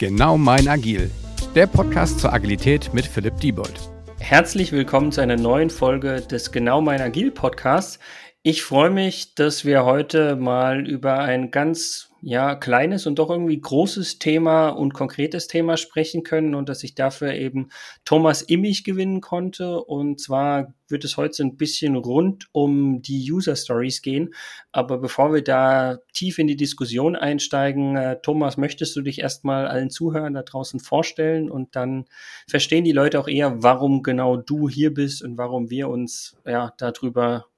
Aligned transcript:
Genau 0.00 0.38
mein 0.38 0.66
Agil, 0.66 1.10
der 1.54 1.66
Podcast 1.66 2.20
zur 2.20 2.32
Agilität 2.32 2.94
mit 2.94 3.04
Philipp 3.04 3.38
Diebold. 3.38 3.78
Herzlich 4.18 4.72
willkommen 4.72 5.12
zu 5.12 5.20
einer 5.20 5.36
neuen 5.36 5.68
Folge 5.68 6.22
des 6.22 6.52
Genau 6.52 6.80
mein 6.80 7.02
Agil 7.02 7.30
Podcasts. 7.30 7.98
Ich 8.42 8.62
freue 8.62 8.88
mich, 8.88 9.34
dass 9.34 9.66
wir 9.66 9.84
heute 9.84 10.34
mal 10.34 10.88
über 10.88 11.18
ein 11.18 11.50
ganz 11.50 12.10
ja, 12.22 12.54
kleines 12.54 13.06
und 13.06 13.18
doch 13.18 13.28
irgendwie 13.28 13.60
großes 13.60 14.18
Thema 14.18 14.70
und 14.70 14.94
konkretes 14.94 15.46
Thema 15.46 15.76
sprechen 15.76 16.22
können 16.22 16.54
und 16.54 16.70
dass 16.70 16.82
ich 16.82 16.94
dafür 16.94 17.34
eben 17.34 17.68
Thomas 18.06 18.40
Immich 18.40 18.82
gewinnen 18.82 19.20
konnte. 19.20 19.82
Und 19.82 20.22
zwar 20.22 20.72
wird 20.88 21.04
es 21.04 21.18
heute 21.18 21.34
so 21.34 21.42
ein 21.44 21.58
bisschen 21.58 21.96
rund 21.96 22.48
um 22.52 23.02
die 23.02 23.30
User 23.30 23.56
Stories 23.56 24.00
gehen. 24.00 24.32
Aber 24.72 24.96
bevor 24.96 25.34
wir 25.34 25.44
da 25.44 25.98
tief 26.14 26.38
in 26.38 26.46
die 26.46 26.56
Diskussion 26.56 27.16
einsteigen, 27.16 27.96
äh, 27.96 28.22
Thomas, 28.22 28.56
möchtest 28.56 28.96
du 28.96 29.02
dich 29.02 29.20
erstmal 29.20 29.66
allen 29.66 29.90
Zuhörern 29.90 30.32
da 30.32 30.42
draußen 30.42 30.80
vorstellen 30.80 31.50
und 31.50 31.76
dann 31.76 32.06
verstehen 32.48 32.84
die 32.84 32.92
Leute 32.92 33.20
auch 33.20 33.28
eher, 33.28 33.62
warum 33.62 34.02
genau 34.02 34.38
du 34.38 34.70
hier 34.70 34.94
bist 34.94 35.22
und 35.22 35.36
warum 35.36 35.68
wir 35.68 35.90
uns 35.90 36.38
ja 36.46 36.72
darüber 36.78 37.49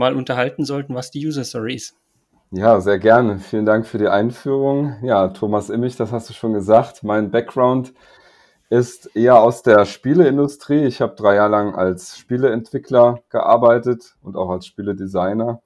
mal 0.00 0.16
unterhalten 0.16 0.64
sollten, 0.64 0.96
was 0.96 1.12
die 1.12 1.24
User 1.24 1.44
Story 1.44 1.76
ist. 1.76 1.94
Ja, 2.50 2.80
sehr 2.80 2.98
gerne. 2.98 3.38
Vielen 3.38 3.64
Dank 3.64 3.86
für 3.86 3.98
die 3.98 4.08
Einführung. 4.08 4.96
Ja, 5.02 5.28
Thomas 5.28 5.70
Immich, 5.70 5.94
das 5.94 6.10
hast 6.10 6.28
du 6.28 6.34
schon 6.34 6.52
gesagt. 6.52 7.04
Mein 7.04 7.30
Background 7.30 7.92
ist 8.70 9.14
eher 9.14 9.40
aus 9.40 9.62
der 9.62 9.84
Spieleindustrie. 9.84 10.84
Ich 10.84 11.00
habe 11.00 11.14
drei 11.14 11.36
Jahre 11.36 11.50
lang 11.50 11.74
als 11.76 12.18
Spieleentwickler 12.18 13.20
gearbeitet 13.28 14.16
und 14.22 14.36
auch 14.36 14.50
als 14.50 14.66
Spieledesigner. 14.66 15.62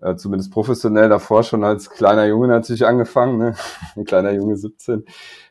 Äh, 0.00 0.14
zumindest 0.16 0.52
professionell 0.52 1.08
davor 1.08 1.42
schon 1.42 1.64
als 1.64 1.90
kleiner 1.90 2.26
Junge 2.26 2.46
natürlich 2.46 2.86
angefangen, 2.86 3.38
ne? 3.38 3.54
ein 3.96 4.04
kleiner 4.04 4.30
Junge 4.32 4.56
17. 4.56 5.04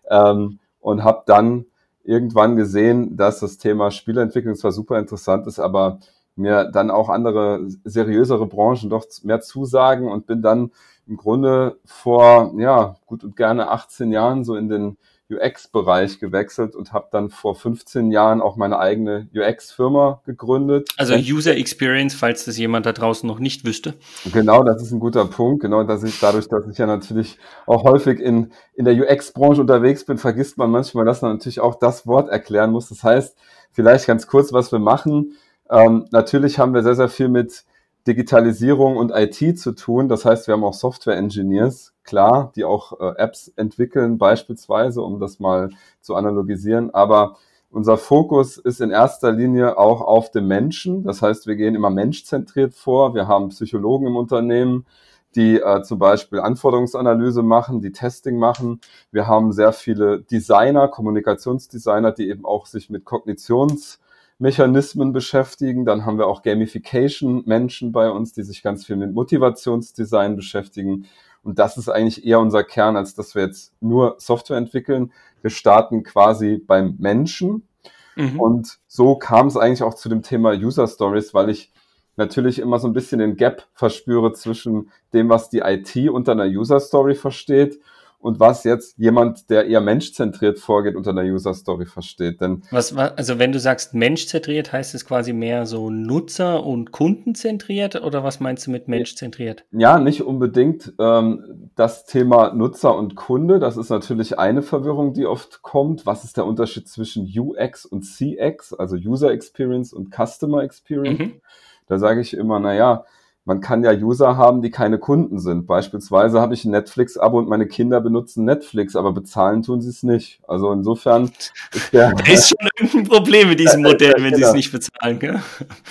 Ähm, 0.09 0.59
und 0.79 1.03
habe 1.03 1.23
dann 1.25 1.65
irgendwann 2.03 2.55
gesehen, 2.55 3.17
dass 3.17 3.41
das 3.41 3.57
Thema 3.57 3.91
Spieleentwicklung 3.91 4.55
zwar 4.55 4.71
super 4.71 4.97
interessant 4.97 5.45
ist, 5.45 5.59
aber 5.59 5.99
mir 6.39 6.65
dann 6.65 6.89
auch 6.89 7.09
andere 7.09 7.67
seriösere 7.83 8.47
Branchen 8.47 8.89
doch 8.89 9.05
mehr 9.23 9.41
zusagen 9.41 10.07
und 10.07 10.25
bin 10.25 10.41
dann 10.41 10.71
im 11.07 11.17
Grunde 11.17 11.77
vor, 11.85 12.53
ja, 12.57 12.95
gut 13.05 13.23
und 13.23 13.35
gerne 13.35 13.69
18 13.69 14.11
Jahren 14.11 14.43
so 14.43 14.55
in 14.55 14.69
den 14.69 14.97
UX-Bereich 15.31 16.19
gewechselt 16.19 16.75
und 16.75 16.91
habe 16.91 17.07
dann 17.11 17.29
vor 17.29 17.55
15 17.55 18.11
Jahren 18.11 18.41
auch 18.41 18.55
meine 18.55 18.79
eigene 18.79 19.27
UX-Firma 19.35 20.21
gegründet. 20.25 20.89
Also 20.97 21.13
User 21.13 21.55
Experience, 21.55 22.15
falls 22.15 22.45
das 22.45 22.57
jemand 22.57 22.85
da 22.85 22.93
draußen 22.93 23.27
noch 23.27 23.39
nicht 23.39 23.63
wüsste. 23.63 23.93
Genau, 24.33 24.63
das 24.63 24.81
ist 24.81 24.91
ein 24.91 24.99
guter 24.99 25.25
Punkt. 25.25 25.61
Genau, 25.61 25.83
dass 25.83 26.03
ich 26.03 26.19
dadurch, 26.19 26.47
dass 26.47 26.67
ich 26.67 26.77
ja 26.77 26.87
natürlich 26.87 27.37
auch 27.67 27.83
häufig 27.83 28.19
in, 28.19 28.51
in 28.73 28.85
der 28.85 28.95
UX-Branche 28.95 29.61
unterwegs 29.61 30.03
bin, 30.03 30.17
vergisst 30.17 30.57
man 30.57 30.71
manchmal, 30.71 31.05
dass 31.05 31.21
man 31.21 31.33
natürlich 31.33 31.59
auch 31.59 31.75
das 31.75 32.07
Wort 32.07 32.29
erklären 32.29 32.71
muss. 32.71 32.89
Das 32.89 33.03
heißt, 33.03 33.37
vielleicht 33.71 34.07
ganz 34.07 34.25
kurz, 34.25 34.51
was 34.51 34.71
wir 34.71 34.79
machen. 34.79 35.35
Ähm, 35.69 36.05
natürlich 36.11 36.59
haben 36.59 36.73
wir 36.73 36.83
sehr, 36.83 36.95
sehr 36.95 37.09
viel 37.09 37.29
mit 37.29 37.65
Digitalisierung 38.07 38.97
und 38.97 39.11
IT 39.13 39.59
zu 39.59 39.73
tun. 39.73 40.09
Das 40.09 40.25
heißt, 40.25 40.47
wir 40.47 40.53
haben 40.53 40.63
auch 40.63 40.73
Software-Engineers, 40.73 41.93
klar, 42.03 42.51
die 42.55 42.63
auch 42.63 42.99
äh, 42.99 43.13
Apps 43.17 43.49
entwickeln, 43.55 44.17
beispielsweise, 44.17 45.01
um 45.01 45.19
das 45.19 45.39
mal 45.39 45.69
zu 46.01 46.15
analogisieren. 46.15 46.93
Aber 46.93 47.37
unser 47.69 47.97
Fokus 47.97 48.57
ist 48.57 48.81
in 48.81 48.89
erster 48.89 49.31
Linie 49.31 49.77
auch 49.77 50.01
auf 50.01 50.31
dem 50.31 50.47
Menschen. 50.47 51.03
Das 51.03 51.21
heißt, 51.21 51.45
wir 51.45 51.55
gehen 51.55 51.75
immer 51.75 51.91
menschzentriert 51.91 52.73
vor. 52.73 53.13
Wir 53.13 53.27
haben 53.27 53.49
Psychologen 53.49 54.07
im 54.07 54.15
Unternehmen, 54.15 54.87
die 55.35 55.59
äh, 55.59 55.83
zum 55.83 55.99
Beispiel 55.99 56.39
Anforderungsanalyse 56.39 57.43
machen, 57.43 57.81
die 57.81 57.91
Testing 57.91 58.39
machen. 58.39 58.81
Wir 59.11 59.27
haben 59.27 59.51
sehr 59.51 59.73
viele 59.73 60.21
Designer, 60.21 60.87
Kommunikationsdesigner, 60.87 62.11
die 62.11 62.29
eben 62.29 62.45
auch 62.45 62.65
sich 62.65 62.89
mit 62.89 63.05
Kognitions- 63.05 63.99
Mechanismen 64.39 65.13
beschäftigen. 65.13 65.85
Dann 65.85 66.05
haben 66.05 66.17
wir 66.17 66.27
auch 66.27 66.41
Gamification-Menschen 66.41 67.91
bei 67.91 68.09
uns, 68.09 68.33
die 68.33 68.43
sich 68.43 68.63
ganz 68.63 68.85
viel 68.85 68.95
mit 68.95 69.13
Motivationsdesign 69.13 70.35
beschäftigen. 70.35 71.05
Und 71.43 71.59
das 71.59 71.77
ist 71.77 71.89
eigentlich 71.89 72.25
eher 72.25 72.39
unser 72.39 72.63
Kern, 72.63 72.97
als 72.97 73.13
dass 73.13 73.35
wir 73.35 73.43
jetzt 73.43 73.73
nur 73.81 74.15
Software 74.17 74.57
entwickeln. 74.57 75.11
Wir 75.41 75.51
starten 75.51 76.03
quasi 76.03 76.57
beim 76.57 76.95
Menschen. 76.99 77.67
Mhm. 78.15 78.39
Und 78.39 78.79
so 78.87 79.15
kam 79.15 79.47
es 79.47 79.57
eigentlich 79.57 79.83
auch 79.83 79.93
zu 79.93 80.09
dem 80.09 80.23
Thema 80.23 80.51
User 80.53 80.87
Stories, 80.87 81.33
weil 81.33 81.49
ich 81.49 81.71
natürlich 82.15 82.59
immer 82.59 82.79
so 82.79 82.87
ein 82.87 82.93
bisschen 82.93 83.19
den 83.19 83.35
Gap 83.35 83.67
verspüre 83.73 84.33
zwischen 84.33 84.91
dem, 85.13 85.29
was 85.29 85.49
die 85.49 85.59
IT 85.59 85.95
unter 86.09 86.33
einer 86.33 86.45
User 86.45 86.79
Story 86.79 87.15
versteht 87.15 87.79
und 88.19 88.39
was 88.39 88.65
jetzt 88.65 88.97
jemand, 88.97 89.49
der 89.49 89.65
eher 89.65 89.79
menschzentriert 89.79 90.59
vorgeht, 90.59 90.95
unter 90.95 91.11
einer 91.11 91.23
User 91.23 91.53
Story 91.53 91.85
versteht. 91.85 92.41
Denn 92.41 92.63
was, 92.69 92.95
also 92.95 93.39
wenn 93.39 93.53
du 93.53 93.59
sagst 93.59 93.93
menschzentriert, 93.93 94.73
heißt 94.73 94.93
es 94.93 95.05
quasi 95.05 95.31
mehr 95.31 95.65
so 95.65 95.89
Nutzer- 95.89 96.65
und 96.65 96.91
Kundenzentriert 96.91 98.01
oder 98.03 98.23
was 98.23 98.41
meinst 98.41 98.67
du 98.67 98.71
mit 98.71 98.89
menschzentriert? 98.89 99.63
Ja, 99.71 99.99
nicht 99.99 100.21
unbedingt 100.21 100.93
ähm, 100.99 101.71
das 101.75 102.05
Thema 102.05 102.53
Nutzer 102.53 102.95
und 102.97 103.15
Kunde. 103.15 103.59
Das 103.59 103.77
ist 103.77 103.89
natürlich 103.89 104.37
eine 104.37 104.61
Verwirrung, 104.61 105.13
die 105.13 105.25
oft 105.25 105.61
kommt. 105.61 106.05
Was 106.05 106.25
ist 106.25 106.35
der 106.35 106.45
Unterschied 106.45 106.89
zwischen 106.89 107.25
UX 107.25 107.85
und 107.85 108.03
CX, 108.03 108.73
also 108.73 108.97
User 108.97 109.31
Experience 109.31 109.93
und 109.93 110.13
Customer 110.13 110.61
Experience? 110.63 111.19
Mhm. 111.19 111.41
Da 111.87 111.97
sage 111.97 112.19
ich 112.19 112.35
immer, 112.35 112.59
na 112.59 112.73
ja, 112.73 113.05
man 113.49 113.61
kann 113.61 113.83
ja 113.83 113.91
User 113.91 114.37
haben, 114.37 114.61
die 114.61 114.69
keine 114.69 114.99
Kunden 114.99 115.39
sind. 115.39 115.65
Beispielsweise 115.65 116.39
habe 116.39 116.53
ich 116.53 116.65
ein 116.65 116.71
Netflix-Abo 116.71 117.39
und 117.39 117.49
meine 117.49 117.65
Kinder 117.65 117.99
benutzen 117.99 118.45
Netflix, 118.45 118.95
aber 118.95 119.11
bezahlen 119.11 119.63
tun 119.63 119.81
sie 119.81 119.89
es 119.89 120.03
nicht. 120.03 120.39
Also 120.47 120.71
insofern 120.71 121.31
ist 121.73 121.91
der. 121.91 122.13
Da 122.19 122.31
ist 122.31 122.49
schon 122.49 122.69
irgendein 122.79 123.11
Problem 123.11 123.49
mit 123.49 123.59
diesem 123.59 123.81
Modell, 123.81 124.13
wenn 124.19 124.35
sie 124.35 124.43
es 124.43 124.53
nicht 124.53 124.71
bezahlen, 124.71 125.17
gell? 125.17 125.41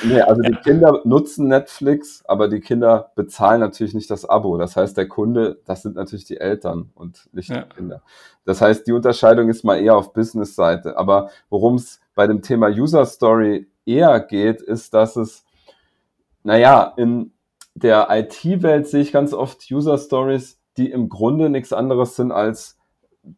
Nee, 0.05 0.21
also 0.21 0.41
die 0.41 0.55
Kinder 0.55 1.01
nutzen 1.03 1.49
Netflix, 1.49 2.23
aber 2.27 2.47
die 2.47 2.61
Kinder 2.61 3.11
bezahlen 3.17 3.59
natürlich 3.59 3.93
nicht 3.93 4.09
das 4.09 4.25
Abo. 4.25 4.57
Das 4.57 4.77
heißt, 4.77 4.97
der 4.97 5.09
Kunde, 5.09 5.59
das 5.67 5.83
sind 5.83 5.97
natürlich 5.97 6.27
die 6.27 6.37
Eltern 6.37 6.91
und 6.95 7.29
nicht 7.33 7.51
ja. 7.51 7.63
die 7.63 7.75
Kinder. 7.75 8.03
Das 8.45 8.61
heißt, 8.61 8.87
die 8.87 8.93
Unterscheidung 8.93 9.49
ist 9.49 9.65
mal 9.65 9.83
eher 9.83 9.97
auf 9.97 10.13
Business-Seite. 10.13 10.97
Aber 10.97 11.31
worum 11.51 11.75
es 11.75 11.99
bei 12.15 12.29
dem 12.29 12.41
Thema 12.41 12.69
User 12.69 13.05
Story 13.05 13.67
eher 13.85 14.21
geht, 14.21 14.63
ist, 14.63 14.95
dass 14.95 15.17
es, 15.17 15.45
naja, 16.45 16.93
in 16.97 17.33
der 17.79 18.09
IT-Welt 18.11 18.87
sehe 18.87 19.03
ich 19.03 19.13
ganz 19.13 19.33
oft 19.33 19.71
User 19.71 19.99
Stories, 19.99 20.59
die 20.77 20.91
im 20.91 21.09
Grunde 21.09 21.51
nichts 21.51 21.73
anderes 21.73 22.17
sind 22.17 22.33
als 22.33 22.79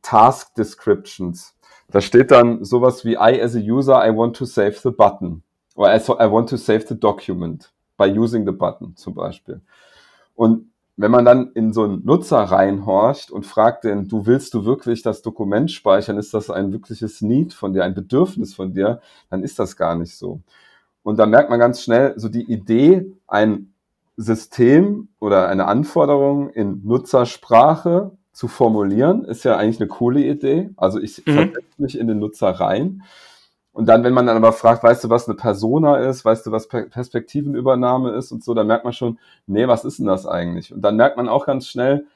Task 0.03 0.55
Descriptions. 0.55 1.57
Da 1.91 2.01
steht 2.01 2.31
dann 2.31 2.65
sowas 2.65 3.05
wie 3.05 3.15
I 3.15 3.41
as 3.43 3.57
a 3.57 3.59
user, 3.59 4.07
I 4.07 4.15
want 4.15 4.37
to 4.37 4.45
save 4.45 4.75
the 4.83 4.91
button. 4.91 5.43
Oder 5.75 5.97
I 5.97 6.31
want 6.31 6.49
to 6.51 6.57
save 6.57 6.87
the 6.87 6.99
document 6.99 7.73
by 7.97 8.07
using 8.07 8.47
the 8.47 8.53
button 8.53 8.95
zum 8.97 9.15
Beispiel. 9.15 9.61
Und 10.35 10.71
wenn 10.97 11.11
man 11.11 11.25
dann 11.25 11.51
in 11.55 11.73
so 11.73 11.85
einen 11.85 12.05
Nutzer 12.05 12.39
reinhorcht 12.39 13.31
und 13.31 13.47
fragt 13.47 13.85
den, 13.85 14.07
du 14.07 14.27
willst 14.27 14.53
du 14.53 14.67
wirklich 14.67 15.03
das 15.03 15.23
Dokument 15.23 15.71
speichern, 15.71 16.19
ist 16.19 16.35
das 16.35 16.51
ein 16.51 16.73
wirkliches 16.73 17.23
Need 17.23 17.55
von 17.55 17.73
dir, 17.73 17.85
ein 17.85 17.95
Bedürfnis 17.95 18.55
von 18.55 18.75
dir, 18.75 19.01
dann 19.31 19.43
ist 19.43 19.59
das 19.59 19.77
gar 19.77 19.95
nicht 19.95 20.17
so. 20.17 20.41
Und 21.03 21.19
da 21.19 21.25
merkt 21.25 21.49
man 21.49 21.59
ganz 21.59 21.83
schnell 21.83 22.13
so 22.17 22.29
die 22.29 22.53
Idee, 22.53 23.11
ein 23.27 23.70
System 24.21 25.09
oder 25.19 25.49
eine 25.49 25.67
Anforderung 25.67 26.51
in 26.51 26.83
Nutzersprache 26.85 28.13
zu 28.33 28.49
formulieren, 28.49 29.25
ist 29.25 29.45
ja 29.45 29.57
eigentlich 29.57 29.81
eine 29.81 29.89
coole 29.89 30.21
Idee. 30.21 30.71
Also 30.77 31.01
ich 31.01 31.25
mhm. 31.27 31.33
versetze 31.33 31.75
mich 31.79 31.99
in 31.99 32.07
den 32.07 32.19
Nutzer 32.19 32.51
rein. 32.51 33.03
Und 33.73 33.87
dann, 33.87 34.05
wenn 34.05 34.13
man 34.13 34.27
dann 34.27 34.37
aber 34.37 34.53
fragt, 34.53 34.83
weißt 34.83 35.05
du, 35.05 35.11
was 35.11 35.29
eine 35.29 35.37
Persona 35.37 35.97
ist, 35.99 36.25
weißt 36.25 36.47
du, 36.47 36.53
was 36.53 36.69
Perspektivenübernahme 36.69 38.11
ist 38.11 38.33
und 38.33 38.45
so, 38.45 38.53
dann 38.53 38.67
merkt 38.67 38.85
man 38.85 38.93
schon, 38.93 39.19
nee, 39.47 39.69
was 39.69 39.85
ist 39.85 39.99
denn 39.99 40.07
das 40.07 40.27
eigentlich? 40.27 40.75
Und 40.75 40.83
dann 40.83 40.97
merkt 40.97 41.17
man 41.17 41.29
auch 41.29 41.47
ganz 41.47 41.69
schnell, 41.69 42.07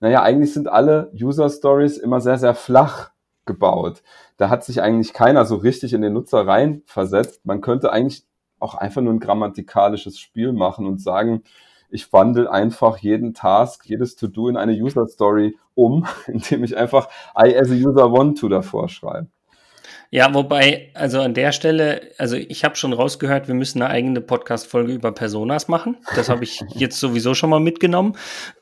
naja, 0.00 0.22
eigentlich 0.22 0.52
sind 0.52 0.68
alle 0.68 1.10
User 1.14 1.48
Stories 1.48 1.98
immer 1.98 2.20
sehr, 2.20 2.38
sehr 2.38 2.54
flach 2.54 3.10
gebaut. 3.46 4.02
Da 4.36 4.48
hat 4.48 4.62
sich 4.62 4.80
eigentlich 4.80 5.12
keiner 5.12 5.44
so 5.44 5.56
richtig 5.56 5.92
in 5.92 6.02
den 6.02 6.12
Nutzer 6.12 6.46
rein 6.46 6.82
versetzt. 6.86 7.44
Man 7.44 7.62
könnte 7.62 7.90
eigentlich 7.90 8.27
auch 8.60 8.74
einfach 8.74 9.02
nur 9.02 9.12
ein 9.12 9.20
grammatikalisches 9.20 10.18
Spiel 10.18 10.52
machen 10.52 10.86
und 10.86 11.00
sagen, 11.00 11.42
ich 11.90 12.12
wandle 12.12 12.50
einfach 12.50 12.98
jeden 12.98 13.34
Task, 13.34 13.86
jedes 13.86 14.16
To-Do 14.16 14.48
in 14.48 14.56
eine 14.56 14.72
User 14.72 15.06
Story 15.06 15.56
um, 15.74 16.06
indem 16.26 16.64
ich 16.64 16.76
einfach 16.76 17.08
I 17.36 17.56
as 17.56 17.70
a 17.70 17.74
user 17.74 18.12
want 18.12 18.38
to 18.38 18.48
davor 18.48 18.88
schreibe. 18.88 19.28
Ja, 20.10 20.32
wobei, 20.32 20.90
also 20.94 21.20
an 21.20 21.34
der 21.34 21.52
Stelle, 21.52 22.12
also 22.16 22.36
ich 22.36 22.64
habe 22.64 22.76
schon 22.76 22.94
rausgehört, 22.94 23.46
wir 23.46 23.54
müssen 23.54 23.82
eine 23.82 23.90
eigene 23.92 24.22
Podcast-Folge 24.22 24.94
über 24.94 25.12
Personas 25.12 25.68
machen. 25.68 25.98
Das 26.16 26.30
habe 26.30 26.44
ich 26.44 26.60
jetzt 26.74 26.98
sowieso 26.98 27.34
schon 27.34 27.50
mal 27.50 27.60
mitgenommen. 27.60 28.16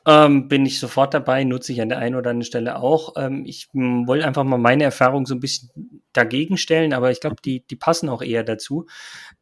Ähm, 0.05 0.49
bin 0.49 0.65
ich 0.65 0.77
sofort 0.79 1.13
dabei, 1.13 1.45
nutze 1.45 1.71
ich 1.71 1.81
an 1.81 1.87
der 1.87 1.99
einen 1.99 2.15
oder 2.15 2.31
anderen 2.31 2.45
Stelle 2.45 2.77
auch. 2.79 3.13
Ähm, 3.15 3.45
ich 3.45 3.69
wollte 3.73 4.27
einfach 4.27 4.43
mal 4.43 4.57
meine 4.57 4.83
Erfahrung 4.83 5.25
so 5.25 5.35
ein 5.35 5.39
bisschen 5.39 6.03
dagegen 6.11 6.57
stellen, 6.57 6.91
aber 6.91 7.11
ich 7.11 7.21
glaube, 7.21 7.37
die, 7.43 7.65
die 7.65 7.77
passen 7.77 8.09
auch 8.09 8.21
eher 8.21 8.43
dazu. 8.43 8.85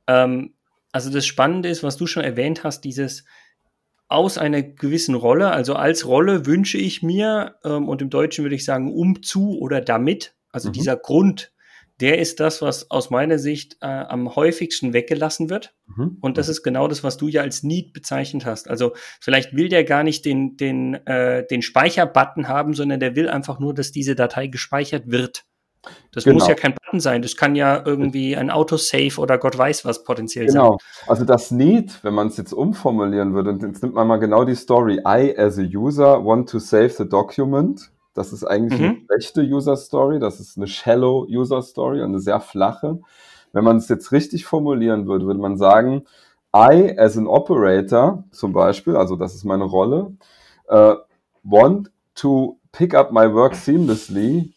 Ähm, 0.05 0.53
also 0.91 1.09
das 1.09 1.25
Spannende 1.25 1.69
ist, 1.69 1.81
was 1.81 1.97
du 1.97 2.05
schon 2.05 2.23
erwähnt 2.23 2.63
hast, 2.63 2.81
dieses 2.81 3.25
aus 4.07 4.37
einer 4.37 4.61
gewissen 4.61 5.15
Rolle. 5.15 5.49
Also 5.49 5.73
als 5.73 6.05
Rolle 6.05 6.45
wünsche 6.45 6.77
ich 6.77 7.01
mir, 7.01 7.55
ähm, 7.63 7.89
und 7.89 8.03
im 8.03 8.11
Deutschen 8.11 8.45
würde 8.45 8.55
ich 8.55 8.63
sagen, 8.63 8.93
um 8.93 9.23
zu 9.23 9.57
oder 9.59 9.81
damit, 9.81 10.35
also 10.51 10.69
mhm. 10.69 10.73
dieser 10.73 10.97
Grund, 10.97 11.51
der 12.01 12.19
ist 12.19 12.39
das, 12.39 12.61
was 12.61 12.91
aus 12.91 13.09
meiner 13.09 13.39
Sicht 13.39 13.77
äh, 13.81 13.87
am 13.87 14.35
häufigsten 14.35 14.93
weggelassen 14.93 15.49
wird. 15.49 15.73
Mhm. 15.87 16.17
Und 16.19 16.37
das 16.37 16.49
ist 16.49 16.61
genau 16.61 16.87
das, 16.87 17.03
was 17.03 17.17
du 17.17 17.27
ja 17.27 17.41
als 17.41 17.63
Need 17.63 17.93
bezeichnet 17.93 18.45
hast. 18.45 18.69
Also 18.69 18.93
vielleicht 19.21 19.55
will 19.55 19.69
der 19.69 19.83
gar 19.85 20.03
nicht 20.03 20.25
den, 20.25 20.57
den, 20.57 20.95
äh, 21.05 21.45
den 21.47 21.61
Speicherbutton 21.61 22.47
haben, 22.47 22.73
sondern 22.73 22.99
der 22.99 23.15
will 23.15 23.29
einfach 23.29 23.59
nur, 23.59 23.73
dass 23.73 23.91
diese 23.91 24.15
Datei 24.15 24.47
gespeichert 24.47 25.09
wird. 25.09 25.45
Das 26.11 26.23
genau. 26.23 26.35
muss 26.35 26.47
ja 26.47 26.55
kein 26.55 26.73
Button 26.73 26.99
sein. 26.99 27.21
Das 27.21 27.35
kann 27.35 27.55
ja 27.55 27.81
irgendwie 27.85 28.35
ein 28.35 28.49
Autosave 28.49 29.19
oder 29.19 29.37
Gott 29.37 29.57
weiß 29.57 29.85
was 29.85 30.03
potenziell 30.03 30.47
genau. 30.47 30.53
sein. 30.53 30.69
Genau. 30.71 31.11
Also 31.11 31.25
das 31.25 31.51
Need, 31.51 32.03
wenn 32.03 32.13
man 32.13 32.27
es 32.27 32.37
jetzt 32.37 32.53
umformulieren 32.53 33.33
würde, 33.33 33.51
und 33.51 33.61
jetzt 33.61 33.83
nimmt 33.83 33.95
man 33.95 34.07
mal 34.07 34.17
genau 34.17 34.45
die 34.45 34.55
Story. 34.55 34.99
I 35.07 35.37
as 35.37 35.57
a 35.59 35.63
user 35.63 36.23
want 36.25 36.49
to 36.49 36.59
save 36.59 36.89
the 36.89 37.07
document. 37.07 37.91
Das 38.15 38.33
ist 38.33 38.43
eigentlich 38.43 38.79
mhm. 38.81 38.87
eine 38.87 39.05
schlechte 39.05 39.41
User 39.41 39.75
Story. 39.75 40.19
Das 40.19 40.39
ist 40.39 40.57
eine 40.57 40.67
shallow 40.67 41.27
User 41.29 41.61
Story, 41.61 42.01
eine 42.01 42.19
sehr 42.19 42.39
flache. 42.39 42.99
Wenn 43.53 43.63
man 43.63 43.77
es 43.77 43.87
jetzt 43.89 44.11
richtig 44.11 44.45
formulieren 44.45 45.05
würde, 45.05 45.27
würde 45.27 45.39
man 45.39 45.57
sagen, 45.57 46.05
I 46.55 46.97
as 46.97 47.17
an 47.17 47.27
operator 47.27 48.23
zum 48.31 48.53
Beispiel, 48.53 48.95
also 48.95 49.17
das 49.17 49.35
ist 49.35 49.43
meine 49.43 49.65
Rolle, 49.65 50.13
uh, 50.71 50.95
want 51.43 51.91
to 52.15 52.57
pick 52.71 52.93
up 52.93 53.11
my 53.11 53.31
work 53.31 53.53
seamlessly 53.53 54.53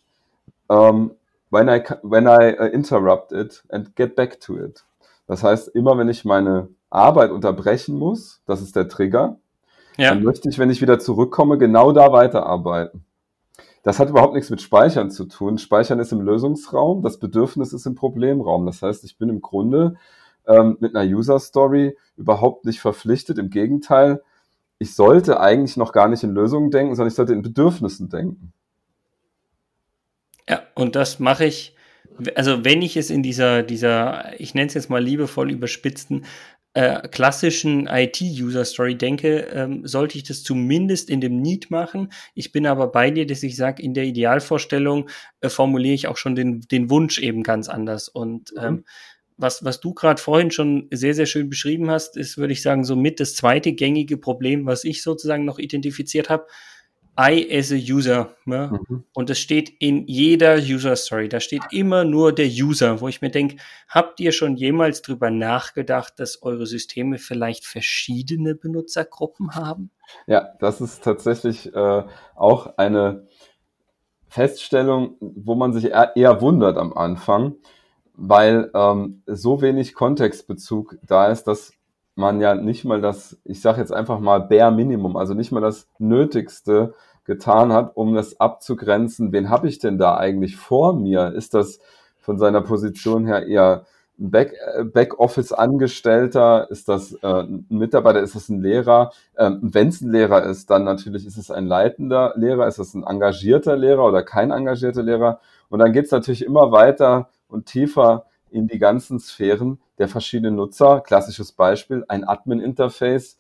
um, 0.69 1.11
when 1.51 1.69
I, 1.69 1.83
when 2.03 2.27
I 2.27 2.55
uh, 2.57 2.67
interrupt 2.73 3.33
it 3.33 3.65
and 3.69 3.95
get 3.97 4.15
back 4.15 4.41
to 4.43 4.57
it. 4.57 4.85
Das 5.27 5.43
heißt, 5.43 5.69
immer 5.75 5.99
wenn 5.99 6.09
ich 6.09 6.25
meine 6.25 6.69
Arbeit 6.91 7.33
unterbrechen 7.33 7.99
muss, 7.99 8.41
das 8.47 8.63
ist 8.63 8.77
der 8.77 8.89
Trigger, 8.89 9.37
ja. 9.97 10.11
dann 10.11 10.23
möchte 10.23 10.49
ich, 10.49 10.59
wenn 10.59 10.71
ich 10.71 10.81
wieder 10.81 11.01
zurückkomme, 11.01 11.59
genau 11.59 11.91
da 11.91 12.13
weiterarbeiten. 12.13 13.05
Das 13.89 13.99
hat 13.99 14.11
überhaupt 14.11 14.35
nichts 14.35 14.51
mit 14.51 14.61
Speichern 14.61 15.11
zu 15.11 15.25
tun. 15.25 15.57
Speichern 15.57 15.99
ist 15.99 16.13
im 16.13 16.21
Lösungsraum, 16.21 17.03
das 17.03 17.19
Bedürfnis 17.19 17.73
ist 17.73 17.87
im 17.87 17.95
Problemraum. 17.95 18.67
Das 18.67 18.83
heißt, 18.83 19.03
ich 19.03 19.17
bin 19.17 19.31
im 19.31 19.41
Grunde 19.41 19.97
ähm, 20.47 20.77
mit 20.79 20.95
einer 20.95 21.11
User 21.11 21.39
Story 21.39 21.97
überhaupt 22.15 22.67
nicht 22.67 22.81
verpflichtet. 22.81 23.39
Im 23.39 23.49
Gegenteil, 23.49 24.23
ich 24.79 24.95
sollte 24.95 25.41
eigentlich 25.41 25.79
noch 25.79 25.93
gar 25.93 26.09
nicht 26.09 26.23
in 26.23 26.33
Lösungen 26.33 26.71
denken, 26.71 26.97
sondern 26.97 27.09
ich 27.09 27.15
sollte 27.15 27.33
in 27.33 27.41
Bedürfnissen 27.41 28.11
denken. 28.11 28.53
Ja, 30.47 30.61
und 30.75 30.95
das 30.95 31.19
mache 31.19 31.47
ich, 31.47 31.75
also 32.35 32.67
wenn 32.67 32.83
ich 32.83 32.95
es 32.99 33.09
in 33.09 33.23
dieser, 33.23 33.63
dieser, 33.63 34.39
ich 34.39 34.55
nenne 34.55 34.67
es 34.67 34.75
jetzt 34.75 34.91
mal 34.91 35.03
liebevoll 35.03 35.51
überspitzten, 35.51 36.27
äh, 36.79 37.09
klassischen 37.09 37.89
IT-User-Story 37.89 38.95
denke, 38.97 39.49
ähm, 39.53 39.85
sollte 39.85 40.17
ich 40.17 40.23
das 40.23 40.45
zumindest 40.45 41.11
in 41.11 41.21
dem 41.21 41.43
Need 41.43 41.73
machen. 41.73 42.13
Ich 42.35 42.53
bin 42.53 42.69
aber 42.69 42.87
bei 42.93 43.11
dir, 43.11 43.27
dass 43.27 43.43
ich 43.43 43.57
sage, 43.57 43.83
in 43.83 43.95
der 43.95 44.05
Idealvorstellung 44.05 45.09
äh, 45.41 45.49
formuliere 45.49 45.95
ich 45.95 46.07
auch 46.07 46.17
schon 46.17 46.37
den, 46.37 46.61
den 46.61 46.89
Wunsch 46.89 47.19
eben 47.19 47.43
ganz 47.43 47.69
anders. 47.69 48.09
Und 48.09 48.53
mhm. 48.53 48.63
ähm, 48.63 48.85
was, 49.37 49.65
was 49.65 49.81
du 49.81 49.93
gerade 49.93 50.23
vorhin 50.23 50.53
schon 50.53 50.87
sehr, 50.93 51.15
sehr 51.15 51.27
schön 51.27 51.49
beschrieben 51.49 51.91
hast, 51.91 52.17
ist, 52.17 52.39
würde 52.39 52.53
ich 52.53 52.63
sagen, 52.63 52.85
somit 52.85 53.19
das 53.19 53.35
zweite 53.35 53.73
gängige 53.73 54.17
Problem, 54.17 54.65
was 54.65 54.85
ich 54.85 55.03
sozusagen 55.03 55.45
noch 55.45 55.59
identifiziert 55.59 56.31
habe. 56.31 56.47
I 57.19 57.49
as 57.53 57.73
a 57.73 57.77
User. 57.77 58.37
Ne? 58.45 58.71
Mhm. 58.89 59.05
Und 59.13 59.29
das 59.29 59.41
steht 59.41 59.71
in 59.81 60.07
jeder 60.07 60.57
User 60.57 60.95
Story. 60.95 61.29
Da 61.29 61.41
steht 61.41 61.63
immer 61.73 62.05
nur 62.05 62.33
der 62.33 62.47
User, 62.47 63.01
wo 63.01 63.09
ich 63.09 63.21
mir 63.21 63.31
denke, 63.31 63.57
habt 63.89 64.21
ihr 64.21 64.31
schon 64.31 64.57
jemals 64.57 65.03
drüber 65.03 65.31
nachgedacht, 65.31 66.21
dass 66.21 66.43
eure 66.43 66.67
Systeme 66.67 67.19
vielleicht 67.19 67.67
verschiedene 67.67 68.55
Benutzergruppen 68.55 69.57
haben? 69.57 69.91
Ja, 70.27 70.55
das 70.61 70.81
ist 70.81 71.03
tatsächlich 71.03 71.75
äh, 71.75 72.05
auch 72.37 72.79
eine 72.79 73.27
Feststellung, 74.29 75.17
wo 75.21 75.57
man 75.57 75.73
sich 75.73 75.87
eher, 75.87 76.15
eher 76.15 76.41
wundert 76.41 76.79
am 76.79 76.93
Anfang, 76.93 77.57
weil 78.15 78.71
ähm, 78.75 79.23
so 79.27 79.61
wenig 79.61 79.95
Kontextbezug 79.95 80.99
da 81.03 81.29
ist, 81.29 81.45
dass 81.45 81.73
man 82.19 82.41
ja 82.41 82.55
nicht 82.55 82.85
mal 82.85 83.01
das, 83.01 83.41
ich 83.45 83.61
sage 83.61 83.81
jetzt 83.81 83.93
einfach 83.93 84.19
mal 84.19 84.41
Bare 84.41 84.73
Minimum, 84.73 85.17
also 85.17 85.35
nicht 85.35 85.53
mal 85.53 85.61
das 85.61 85.89
Nötigste 85.99 86.95
getan 87.29 87.75
hat, 87.75 87.95
um 87.95 88.15
das 88.15 88.41
abzugrenzen. 88.41 89.33
Wen 89.33 89.51
habe 89.51 89.69
ich 89.69 89.79
denn 89.79 89.99
da 89.99 90.17
eigentlich 90.17 90.57
vor 90.57 90.95
mir? 90.95 91.35
Ist 91.35 91.53
das 91.53 91.79
von 92.19 92.39
seiner 92.39 92.63
Position 92.63 93.27
her 93.27 93.47
eher 93.47 93.85
ein 94.19 94.31
Back, 94.31 94.55
äh, 94.75 94.83
Backoffice-Angestellter? 94.85 96.71
Ist 96.71 96.89
das 96.89 97.13
äh, 97.23 97.43
ein 97.43 97.67
Mitarbeiter? 97.69 98.21
Ist 98.21 98.35
das 98.35 98.49
ein 98.49 98.63
Lehrer? 98.63 99.13
Ähm, 99.37 99.59
Wenn 99.61 99.89
es 99.89 100.01
ein 100.01 100.11
Lehrer 100.11 100.43
ist, 100.43 100.71
dann 100.71 100.85
natürlich 100.85 101.27
ist 101.27 101.37
es 101.37 101.51
ein 101.51 101.67
leitender 101.67 102.33
Lehrer, 102.35 102.67
ist 102.67 102.79
es 102.79 102.95
ein 102.95 103.05
engagierter 103.05 103.77
Lehrer 103.77 104.07
oder 104.07 104.23
kein 104.23 104.51
engagierter 104.51 105.03
Lehrer? 105.03 105.41
Und 105.69 105.81
dann 105.81 105.93
geht 105.93 106.07
es 106.07 106.11
natürlich 106.11 106.43
immer 106.43 106.73
weiter 106.73 107.29
und 107.47 107.67
tiefer 107.67 108.25
in 108.51 108.69
die 108.69 108.79
ganzen 108.79 109.21
Sphären 109.21 109.81
der 109.99 110.09
verschiedenen 110.09 110.57
Nutzer. 110.57 111.03
Klassisches 111.03 111.53
Beispiel, 111.53 112.07
ein 112.09 112.25
Admin-Interface. 112.27 113.37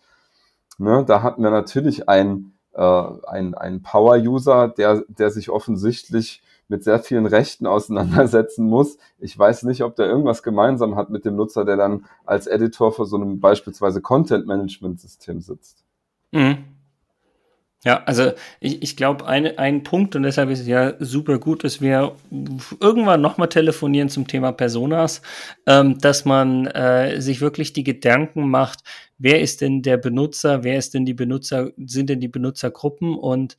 Ne, 0.76 1.04
da 1.06 1.22
hatten 1.22 1.42
wir 1.42 1.50
natürlich 1.50 2.06
ein 2.06 2.52
äh, 2.78 3.26
ein, 3.26 3.54
ein 3.54 3.82
Power-User, 3.82 4.68
der, 4.68 5.04
der 5.08 5.30
sich 5.30 5.50
offensichtlich 5.50 6.42
mit 6.68 6.84
sehr 6.84 7.00
vielen 7.00 7.26
Rechten 7.26 7.66
auseinandersetzen 7.66 8.64
muss. 8.64 8.98
Ich 9.18 9.36
weiß 9.36 9.64
nicht, 9.64 9.82
ob 9.82 9.96
der 9.96 10.06
irgendwas 10.06 10.42
gemeinsam 10.42 10.96
hat 10.96 11.10
mit 11.10 11.24
dem 11.24 11.34
Nutzer, 11.34 11.64
der 11.64 11.76
dann 11.76 12.06
als 12.24 12.46
Editor 12.46 12.92
vor 12.92 13.06
so 13.06 13.16
einem 13.16 13.40
beispielsweise 13.40 14.00
Content-Management-System 14.00 15.40
sitzt. 15.40 15.84
Mhm. 16.30 16.77
Ja, 17.84 18.02
also 18.06 18.32
ich, 18.58 18.82
ich 18.82 18.96
glaube, 18.96 19.24
ein 19.26 19.84
Punkt, 19.84 20.16
und 20.16 20.24
deshalb 20.24 20.50
ist 20.50 20.58
es 20.60 20.66
ja 20.66 20.94
super 20.98 21.38
gut, 21.38 21.62
dass 21.62 21.80
wir 21.80 22.16
irgendwann 22.80 23.20
nochmal 23.20 23.48
telefonieren 23.48 24.08
zum 24.08 24.26
Thema 24.26 24.50
Personas, 24.50 25.22
ähm, 25.64 25.96
dass 25.98 26.24
man 26.24 26.66
äh, 26.66 27.20
sich 27.20 27.40
wirklich 27.40 27.72
die 27.72 27.84
Gedanken 27.84 28.50
macht, 28.50 28.80
wer 29.18 29.40
ist 29.40 29.60
denn 29.60 29.82
der 29.82 29.96
Benutzer, 29.96 30.64
wer 30.64 30.76
ist 30.76 30.94
denn 30.94 31.04
die 31.06 31.14
Benutzer, 31.14 31.70
sind 31.76 32.10
denn 32.10 32.18
die 32.20 32.26
Benutzergruppen? 32.28 33.16
Und 33.16 33.56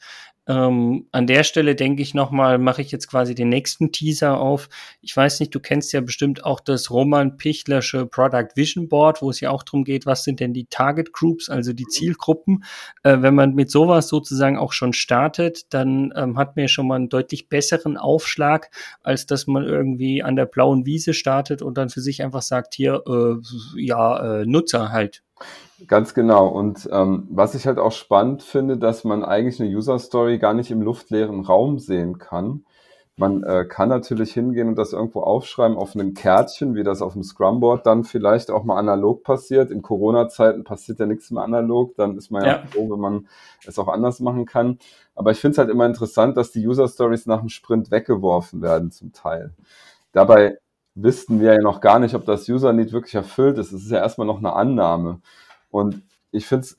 ähm, 0.50 1.06
an 1.12 1.28
der 1.28 1.44
Stelle 1.44 1.76
denke 1.76 2.02
ich 2.02 2.16
nochmal, 2.16 2.58
mache 2.58 2.82
ich 2.82 2.92
jetzt 2.92 3.08
quasi 3.08 3.36
den 3.36 3.50
nächsten 3.50 3.92
Teaser 3.92 4.40
auf. 4.40 4.68
Ich 5.00 5.16
weiß 5.16 5.40
nicht, 5.42 5.54
du 5.54 5.60
kennst 5.60 5.94
ja 5.94 6.02
bestimmt 6.02 6.44
auch 6.44 6.60
das 6.60 6.90
Roman 6.90 7.38
Pichlersche 7.38 8.08
Product 8.08 8.48
Vision 8.56 8.90
Board, 8.90 9.22
wo 9.22 9.30
es 9.30 9.42
ja 9.42 9.52
auch 9.52 9.62
darum 9.62 9.84
geht, 9.84 10.08
was 10.08 10.24
sind 10.24 10.40
denn 10.40 10.52
die 10.54 10.66
Target 10.66 11.14
Groups, 11.14 11.50
also 11.50 11.72
die 11.72 11.86
Zielgruppen. 11.86 12.64
Äh, 13.04 13.22
wenn 13.22 13.36
man 13.36 13.54
mit 13.54 13.70
sowas 13.70 14.08
sozusagen 14.08 14.58
auch 14.58 14.74
schon 14.74 14.94
startet, 14.94 15.72
dann 15.72 16.12
ähm, 16.16 16.36
hat 16.40 16.56
man 16.56 16.64
ja 16.64 16.68
schon 16.68 16.88
mal 16.88 16.96
einen 16.96 17.10
deutlich 17.10 17.48
besseren 17.48 17.96
Aufschlag, 17.96 18.72
als 19.04 19.28
dass 19.28 19.46
man 19.46 19.64
irgendwie 19.64 20.24
an 20.24 20.36
der 20.36 20.48
blauen 20.48 20.88
Wiese 20.88 21.14
startet 21.14 21.62
und 21.62 21.78
dann 21.78 21.90
für 21.90 22.02
sich 22.02 22.24
einfach 22.24 22.42
sagt, 22.42 22.74
hier, 22.74 23.04
äh, 23.08 23.36
ja, 23.80 24.42
äh, 24.42 24.46
Nutzer 24.48 24.90
halt. 24.90 25.22
Ganz 25.88 26.14
genau. 26.14 26.48
Und 26.48 26.90
ähm, 26.92 27.28
was 27.30 27.56
ich 27.56 27.68
halt 27.68 27.78
auch 27.78 27.92
spannend 27.92 28.44
finde, 28.44 28.78
dass 28.78 29.04
man 29.04 29.24
eigentlich 29.24 29.60
eine 29.60 29.70
User 29.70 30.00
Story 30.00 30.38
gar 30.38 30.54
nicht 30.54 30.72
im 30.72 30.82
luftleeren 30.82 31.42
Raum 31.42 31.80
sehen 31.80 32.18
kann. 32.18 32.66
Man 33.20 33.44
äh, 33.44 33.66
kann 33.66 33.90
natürlich 33.90 34.34
hingehen 34.34 34.70
und 34.70 34.78
das 34.78 34.94
irgendwo 34.94 35.20
aufschreiben 35.22 35.76
auf 35.76 35.94
einem 35.94 36.14
Kärtchen, 36.14 36.74
wie 36.76 36.84
das 36.84 37.02
auf 37.02 37.14
dem 37.14 37.24
Scrumboard 37.24 37.86
dann 37.86 38.06
vielleicht 38.06 38.50
auch 38.50 38.64
mal 38.64 38.78
analog 38.78 39.24
passiert. 39.24 39.72
In 39.72 39.82
Corona-Zeiten 39.82 40.64
passiert 40.64 41.00
ja 41.00 41.06
nichts 41.06 41.30
mehr 41.30 41.44
analog, 41.44 41.96
dann 41.98 42.18
ist 42.18 42.32
man 42.32 42.44
ja, 42.44 42.48
ja 42.48 42.64
froh, 42.68 42.90
wenn 42.90 43.00
man 43.00 43.28
es 43.66 43.78
auch 43.78 43.90
anders 43.90 44.22
machen 44.22 44.46
kann. 44.46 44.80
Aber 45.16 45.32
ich 45.32 45.40
finde 45.40 45.52
es 45.52 45.58
halt 45.58 45.70
immer 45.70 45.86
interessant, 45.86 46.38
dass 46.38 46.52
die 46.52 46.66
User 46.66 46.88
Stories 46.88 47.26
nach 47.26 47.42
dem 47.42 47.50
Sprint 47.50 47.92
weggeworfen 47.92 48.62
werden 48.62 48.90
zum 48.90 49.12
Teil. 49.12 49.54
Dabei 50.14 50.58
wissen 50.96 51.42
wir 51.42 51.54
ja 51.54 51.62
noch 51.62 51.82
gar 51.82 52.00
nicht, 52.00 52.16
ob 52.16 52.24
das 52.24 52.48
User 52.48 52.72
Need 52.72 52.94
wirklich 52.94 53.16
erfüllt 53.16 53.58
ist. 53.58 53.74
Es 53.74 53.84
ist 53.84 53.92
ja 53.92 54.00
erstmal 54.00 54.28
noch 54.28 54.38
eine 54.38 54.54
Annahme. 54.54 55.20
Und 55.70 56.02
ich 56.32 56.46
finde 56.46 56.66
es 56.66 56.78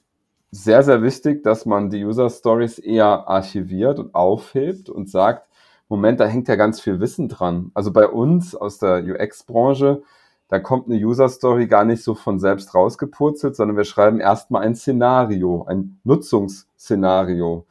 sehr, 0.51 0.83
sehr 0.83 1.03
wichtig, 1.03 1.43
dass 1.45 1.67
man 1.67 1.91
die 1.91 2.05
User 2.05 2.29
Stories 2.29 2.79
eher 2.79 3.29
archiviert 3.29 3.99
und 3.99 4.15
aufhebt 4.15 4.89
und 4.91 5.09
sagt, 5.09 5.47
Moment, 5.89 6.21
da 6.21 6.27
hängt 6.27 6.49
ja 6.49 6.57
ganz 6.57 6.81
viel 6.81 7.01
Wissen 7.01 7.29
dran. 7.29 7.71
Also 7.75 7.93
bei 7.93 8.07
uns 8.07 8.55
aus 8.55 8.79
der 8.79 9.03
UX-Branche, 9.05 10.03
da 10.49 10.59
kommt 10.59 10.89
eine 10.89 10.97
User 10.97 11.29
Story 11.29 11.67
gar 11.67 11.85
nicht 11.85 12.03
so 12.03 12.15
von 12.15 12.39
selbst 12.39 12.75
rausgepurzelt, 12.75 13.55
sondern 13.57 13.77
wir 13.77 13.85
schreiben 13.85 14.21
erstmal 14.21 14.63
ein 14.63 14.75
Szenario, 14.75 15.65
ein 15.69 16.01
Nutzungsszenario. 16.05 17.67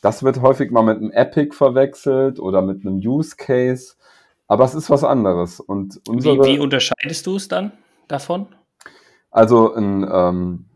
Das 0.00 0.22
wird 0.22 0.40
häufig 0.42 0.70
mal 0.70 0.82
mit 0.82 0.96
einem 0.98 1.10
Epic 1.12 1.54
verwechselt 1.54 2.40
oder 2.40 2.60
mit 2.62 2.84
einem 2.84 2.96
Use 2.96 3.36
Case, 3.36 3.94
aber 4.48 4.64
es 4.64 4.74
ist 4.74 4.90
was 4.90 5.04
anderes. 5.04 5.60
Und 5.60 6.00
unsere, 6.08 6.44
wie, 6.44 6.54
wie 6.54 6.58
unterscheidest 6.58 7.26
du 7.26 7.36
es 7.36 7.48
dann 7.48 7.72
davon? 8.08 8.46
Also 9.32 9.74
ein, 9.74 10.06
ähm, 10.12 10.66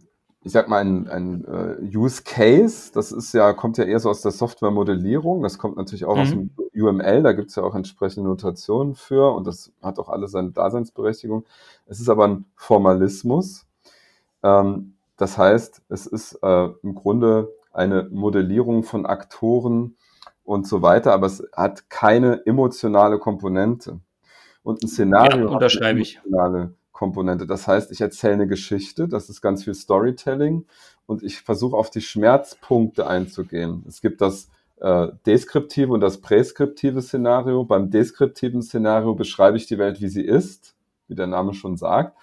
ich 0.43 0.53
sag 0.53 0.69
mal, 0.69 0.79
ein, 0.79 1.09
ein 1.09 1.45
uh, 1.45 1.99
Use 1.99 2.23
Case, 2.25 2.91
das 2.93 3.13
ist 3.13 3.35
ja, 3.35 3.53
kommt 3.53 3.79
ja 3.79 3.85
eher 3.85 4.01
so 4.01 4.09
aus 4.09 4.23
der 4.23 4.33
Software-Modellierung, 4.33 5.43
das 5.43 5.59
kommt 5.59 5.77
natürlich 5.77 6.07
auch 6.07 6.17
mhm. 6.17 6.23
aus 6.23 6.31
dem 6.31 6.51
UML, 6.75 7.23
da 7.23 7.33
gibt 7.33 7.51
es 7.51 7.57
ja 7.57 7.63
auch 7.63 7.75
entsprechende 7.75 8.29
Notationen 8.29 8.95
für 8.95 9.35
und 9.35 9.47
das 9.47 9.73
hat 9.83 9.99
auch 9.99 10.09
alle 10.09 10.29
seine 10.29 10.53
Daseinsberechtigung. 10.53 11.45
Es 11.85 12.01
ist 12.01 12.09
aber 12.09 12.27
ein 12.27 12.45
Formalismus. 12.55 13.67
Ähm, 14.43 14.95
das 15.19 15.37
heißt, 15.37 15.83
es 15.89 16.07
ist 16.07 16.39
äh, 16.43 16.69
im 16.83 16.95
Grunde 16.95 17.53
eine 17.73 18.09
Modellierung 18.11 18.85
von 18.85 19.05
Aktoren 19.05 19.97
und 20.45 20.67
so 20.67 20.81
weiter, 20.81 21.13
aber 21.13 21.27
es 21.27 21.47
hat 21.55 21.91
keine 21.91 22.47
emotionale 22.47 23.19
Komponente. 23.19 24.01
Und 24.63 24.83
ein 24.83 24.89
Szenario 24.89 25.47
ja, 25.47 25.53
unterschreibe 25.53 26.01
hat 26.01 26.07
eine 26.07 26.31
emotionale 26.31 26.75
Komponente. 26.97 27.47
Das 27.47 27.69
heißt, 27.69 27.93
ich 27.93 28.01
erzähle 28.01 28.33
eine 28.33 28.47
Geschichte, 28.47 29.07
das 29.07 29.29
ist 29.29 29.43
ganz 29.43 29.65
viel 29.65 29.75
Storytelling 29.75 30.65
und 31.05 31.23
ich 31.23 31.43
versuche 31.43 31.77
auf 31.77 31.91
die 31.91 32.01
Schmerzpunkte 32.01 33.07
einzugehen. 33.07 33.85
Es 33.87 34.01
gibt 34.01 34.23
das 34.23 34.49
äh, 34.81 35.09
deskriptive 35.27 35.93
und 35.93 36.01
das 36.01 36.23
präskriptive 36.23 37.03
Szenario. 37.03 37.65
Beim 37.65 37.91
deskriptiven 37.91 38.63
Szenario 38.63 39.15
beschreibe 39.15 39.59
ich 39.59 39.67
die 39.67 39.77
Welt, 39.77 40.01
wie 40.01 40.09
sie 40.09 40.25
ist, 40.25 40.75
wie 41.07 41.15
der 41.15 41.27
Name 41.27 41.53
schon 41.53 41.77
sagt. 41.77 42.17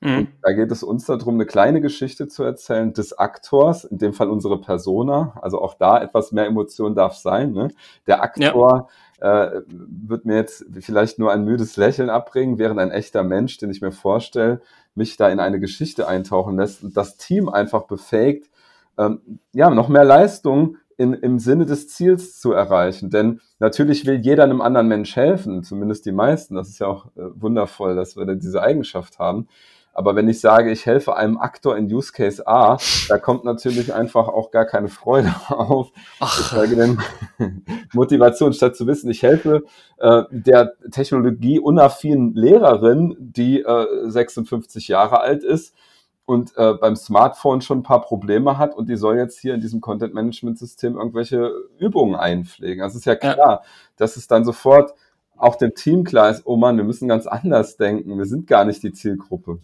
Mhm. 0.00 0.26
Da 0.42 0.52
geht 0.52 0.72
es 0.72 0.82
uns 0.82 1.06
darum, 1.06 1.34
eine 1.34 1.46
kleine 1.46 1.80
Geschichte 1.80 2.26
zu 2.26 2.42
erzählen 2.42 2.92
des 2.92 3.16
Aktors, 3.16 3.84
in 3.84 3.98
dem 3.98 4.12
Fall 4.12 4.28
unsere 4.28 4.60
Persona. 4.60 5.38
Also 5.40 5.62
auch 5.62 5.74
da 5.74 6.02
etwas 6.02 6.32
mehr 6.32 6.46
Emotion 6.46 6.96
darf 6.96 7.14
sein. 7.14 7.52
Ne? 7.52 7.68
Der 8.08 8.22
Aktor 8.22 8.76
ja. 8.76 8.88
Äh, 9.20 9.62
wird 9.68 10.24
mir 10.24 10.36
jetzt 10.36 10.64
vielleicht 10.80 11.18
nur 11.18 11.32
ein 11.32 11.44
müdes 11.44 11.76
Lächeln 11.76 12.10
abbringen, 12.10 12.58
während 12.58 12.80
ein 12.80 12.90
echter 12.90 13.22
Mensch, 13.22 13.58
den 13.58 13.70
ich 13.70 13.80
mir 13.80 13.92
vorstelle, 13.92 14.60
mich 14.94 15.16
da 15.16 15.28
in 15.28 15.40
eine 15.40 15.60
Geschichte 15.60 16.08
eintauchen 16.08 16.56
lässt 16.56 16.82
und 16.82 16.96
das 16.96 17.16
Team 17.16 17.48
einfach 17.48 17.84
befähigt, 17.86 18.50
ähm, 18.98 19.40
ja, 19.52 19.70
noch 19.70 19.88
mehr 19.88 20.04
Leistung 20.04 20.76
in, 20.96 21.12
im 21.12 21.38
Sinne 21.38 21.66
des 21.66 21.88
Ziels 21.88 22.40
zu 22.40 22.52
erreichen. 22.52 23.10
Denn 23.10 23.40
natürlich 23.58 24.06
will 24.06 24.20
jeder 24.20 24.44
einem 24.44 24.60
anderen 24.60 24.88
Mensch 24.88 25.14
helfen, 25.16 25.62
zumindest 25.62 26.06
die 26.06 26.12
meisten. 26.12 26.54
Das 26.54 26.68
ist 26.68 26.78
ja 26.78 26.86
auch 26.86 27.06
äh, 27.16 27.22
wundervoll, 27.34 27.94
dass 27.94 28.16
wir 28.16 28.26
diese 28.34 28.62
Eigenschaft 28.62 29.18
haben. 29.18 29.48
Aber 29.96 30.14
wenn 30.14 30.28
ich 30.28 30.42
sage, 30.42 30.70
ich 30.70 30.84
helfe 30.84 31.16
einem 31.16 31.38
Aktor 31.38 31.74
in 31.74 31.90
Use 31.90 32.12
Case 32.12 32.46
A, 32.46 32.76
da 33.08 33.16
kommt 33.16 33.44
natürlich 33.44 33.94
einfach 33.94 34.28
auch 34.28 34.50
gar 34.50 34.66
keine 34.66 34.88
Freude 34.88 35.34
auf. 35.48 35.90
Ach. 36.20 36.38
Ich 36.38 36.46
sage 36.48 36.76
denn 36.76 36.98
Motivation, 37.94 38.52
statt 38.52 38.76
zu 38.76 38.86
wissen, 38.86 39.10
ich 39.10 39.22
helfe 39.22 39.64
äh, 39.96 40.24
der 40.30 40.74
technologieunaffinen 40.90 42.34
Lehrerin, 42.34 43.16
die 43.18 43.62
äh, 43.62 44.10
56 44.10 44.88
Jahre 44.88 45.20
alt 45.20 45.42
ist 45.42 45.74
und 46.26 46.52
äh, 46.58 46.74
beim 46.74 46.94
Smartphone 46.94 47.62
schon 47.62 47.78
ein 47.78 47.82
paar 47.82 48.02
Probleme 48.02 48.58
hat 48.58 48.76
und 48.76 48.90
die 48.90 48.96
soll 48.96 49.16
jetzt 49.16 49.40
hier 49.40 49.54
in 49.54 49.62
diesem 49.62 49.80
Content-Management-System 49.80 50.98
irgendwelche 50.98 51.50
Übungen 51.78 52.16
einpflegen. 52.16 52.80
Das 52.80 52.94
ist 52.94 53.06
ja 53.06 53.14
klar, 53.14 53.36
ja. 53.38 53.62
dass 53.96 54.18
es 54.18 54.28
dann 54.28 54.44
sofort 54.44 54.92
auch 55.38 55.56
dem 55.56 55.74
Team 55.74 56.04
klar 56.04 56.28
ist, 56.28 56.42
oh 56.44 56.56
Mann, 56.56 56.76
wir 56.76 56.84
müssen 56.84 57.08
ganz 57.08 57.26
anders 57.26 57.78
denken, 57.78 58.18
wir 58.18 58.26
sind 58.26 58.46
gar 58.46 58.66
nicht 58.66 58.82
die 58.82 58.92
Zielgruppe. 58.92 59.60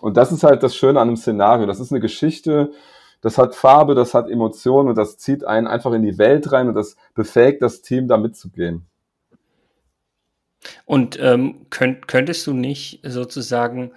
Und 0.00 0.16
das 0.16 0.32
ist 0.32 0.42
halt 0.42 0.62
das 0.62 0.74
Schöne 0.74 1.00
an 1.00 1.08
einem 1.08 1.16
Szenario. 1.16 1.66
Das 1.66 1.80
ist 1.80 1.92
eine 1.92 2.00
Geschichte, 2.00 2.72
das 3.20 3.36
hat 3.38 3.54
Farbe, 3.54 3.94
das 3.94 4.14
hat 4.14 4.30
Emotionen 4.30 4.88
und 4.88 4.98
das 4.98 5.18
zieht 5.18 5.44
einen 5.44 5.66
einfach 5.66 5.92
in 5.92 6.02
die 6.02 6.18
Welt 6.18 6.52
rein 6.52 6.68
und 6.68 6.74
das 6.74 6.96
befähigt 7.14 7.62
das 7.62 7.82
Team, 7.82 8.08
da 8.08 8.16
mitzugehen. 8.16 8.86
Und 10.84 11.18
ähm, 11.20 11.66
könnt, 11.70 12.08
könntest 12.08 12.46
du 12.46 12.52
nicht 12.52 13.00
sozusagen 13.02 13.92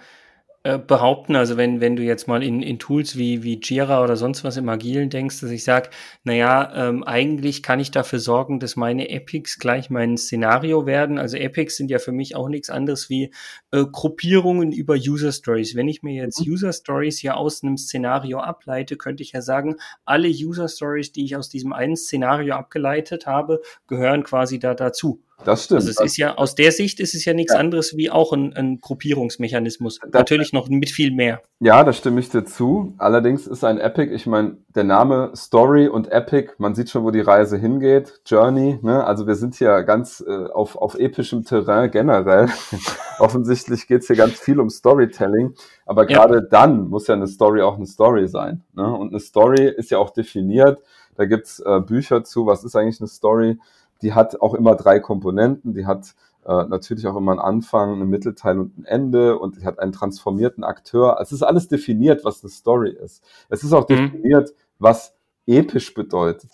äh, 0.66 0.78
behaupten, 0.78 1.36
also 1.36 1.58
wenn, 1.58 1.82
wenn 1.82 1.94
du 1.94 2.02
jetzt 2.02 2.26
mal 2.26 2.42
in, 2.42 2.62
in 2.62 2.78
Tools 2.78 3.18
wie, 3.18 3.42
wie 3.42 3.60
Jira 3.62 4.02
oder 4.02 4.16
sonst 4.16 4.44
was 4.44 4.56
im 4.56 4.66
Agilen 4.70 5.10
denkst, 5.10 5.42
dass 5.42 5.50
ich 5.50 5.62
sage, 5.62 5.90
naja, 6.22 6.72
ähm, 6.74 7.04
eigentlich 7.04 7.62
kann 7.62 7.80
ich 7.80 7.90
dafür 7.90 8.18
sorgen, 8.18 8.60
dass 8.60 8.74
meine 8.74 9.10
Epics 9.10 9.58
gleich 9.58 9.90
mein 9.90 10.16
Szenario 10.16 10.86
werden. 10.86 11.18
Also 11.18 11.36
Epics 11.36 11.76
sind 11.76 11.90
ja 11.90 11.98
für 11.98 12.12
mich 12.12 12.34
auch 12.34 12.48
nichts 12.48 12.70
anderes 12.70 13.10
wie 13.10 13.30
äh, 13.72 13.84
Gruppierungen 13.84 14.72
über 14.72 14.94
User 14.94 15.32
Stories. 15.32 15.76
Wenn 15.76 15.86
ich 15.86 16.02
mir 16.02 16.14
jetzt 16.14 16.46
mhm. 16.46 16.54
User 16.54 16.72
Stories 16.72 17.18
hier 17.18 17.36
aus 17.36 17.62
einem 17.62 17.76
Szenario 17.76 18.38
ableite, 18.38 18.96
könnte 18.96 19.22
ich 19.22 19.32
ja 19.32 19.42
sagen, 19.42 19.76
alle 20.06 20.28
User 20.28 20.68
Stories, 20.70 21.12
die 21.12 21.26
ich 21.26 21.36
aus 21.36 21.50
diesem 21.50 21.74
einen 21.74 21.96
Szenario 21.96 22.54
abgeleitet 22.54 23.26
habe, 23.26 23.60
gehören 23.86 24.22
quasi 24.22 24.58
da 24.58 24.72
dazu. 24.72 25.20
Das 25.44 25.64
stimmt. 25.64 25.80
Also 25.80 25.90
es 25.90 26.00
ist 26.00 26.16
ja, 26.16 26.36
aus 26.36 26.54
der 26.54 26.72
Sicht 26.72 27.00
ist 27.00 27.14
es 27.14 27.24
ja 27.24 27.34
nichts 27.34 27.52
ja. 27.52 27.58
anderes 27.58 27.96
wie 27.96 28.10
auch 28.10 28.32
ein, 28.32 28.54
ein 28.54 28.78
Gruppierungsmechanismus. 28.80 29.98
Das, 30.00 30.12
Natürlich 30.12 30.52
noch 30.52 30.68
mit 30.68 30.90
viel 30.90 31.10
mehr. 31.10 31.42
Ja, 31.60 31.82
da 31.82 31.92
stimme 31.92 32.20
ich 32.20 32.30
dir 32.30 32.44
zu. 32.44 32.94
Allerdings 32.98 33.46
ist 33.46 33.64
ein 33.64 33.78
Epic, 33.78 34.14
ich 34.14 34.26
meine, 34.26 34.58
der 34.74 34.84
Name 34.84 35.32
Story 35.34 35.88
und 35.88 36.10
Epic, 36.10 36.52
man 36.58 36.74
sieht 36.74 36.90
schon, 36.90 37.04
wo 37.04 37.10
die 37.10 37.20
Reise 37.20 37.56
hingeht. 37.56 38.20
Journey, 38.26 38.78
ne? 38.82 39.04
Also 39.04 39.26
wir 39.26 39.34
sind 39.34 39.54
hier 39.54 39.82
ganz 39.82 40.24
äh, 40.26 40.46
auf, 40.46 40.76
auf 40.76 40.94
epischem 40.94 41.44
Terrain 41.44 41.90
generell. 41.90 42.48
Offensichtlich 43.18 43.86
geht's 43.86 44.06
hier 44.06 44.16
ganz 44.16 44.38
viel 44.38 44.60
um 44.60 44.70
Storytelling. 44.70 45.54
Aber 45.84 46.06
gerade 46.06 46.36
ja. 46.36 46.40
dann 46.40 46.88
muss 46.88 47.06
ja 47.06 47.14
eine 47.14 47.26
Story 47.26 47.62
auch 47.62 47.76
eine 47.76 47.86
Story 47.86 48.28
sein. 48.28 48.62
Ne? 48.74 48.92
Und 48.92 49.10
eine 49.10 49.20
Story 49.20 49.68
ist 49.68 49.90
ja 49.90 49.98
auch 49.98 50.10
definiert. 50.10 50.78
Da 51.16 51.26
gibt's 51.26 51.60
äh, 51.60 51.80
Bücher 51.80 52.24
zu, 52.24 52.46
was 52.46 52.64
ist 52.64 52.76
eigentlich 52.76 53.00
eine 53.00 53.08
Story? 53.08 53.58
Die 54.02 54.12
hat 54.12 54.40
auch 54.40 54.54
immer 54.54 54.74
drei 54.74 55.00
Komponenten. 55.00 55.74
Die 55.74 55.86
hat 55.86 56.14
äh, 56.46 56.64
natürlich 56.64 57.06
auch 57.06 57.16
immer 57.16 57.32
einen 57.32 57.40
Anfang, 57.40 57.94
einen 57.94 58.10
Mittelteil 58.10 58.58
und 58.58 58.78
ein 58.78 58.84
Ende 58.84 59.38
und 59.38 59.56
die 59.56 59.64
hat 59.64 59.78
einen 59.78 59.92
transformierten 59.92 60.64
Akteur. 60.64 61.18
Es 61.20 61.32
ist 61.32 61.42
alles 61.42 61.68
definiert, 61.68 62.24
was 62.24 62.42
eine 62.42 62.50
Story 62.50 62.90
ist. 62.90 63.24
Es 63.48 63.64
ist 63.64 63.72
auch 63.72 63.88
mhm. 63.88 64.12
definiert, 64.12 64.54
was 64.78 65.14
episch 65.46 65.94
bedeutet. 65.94 66.50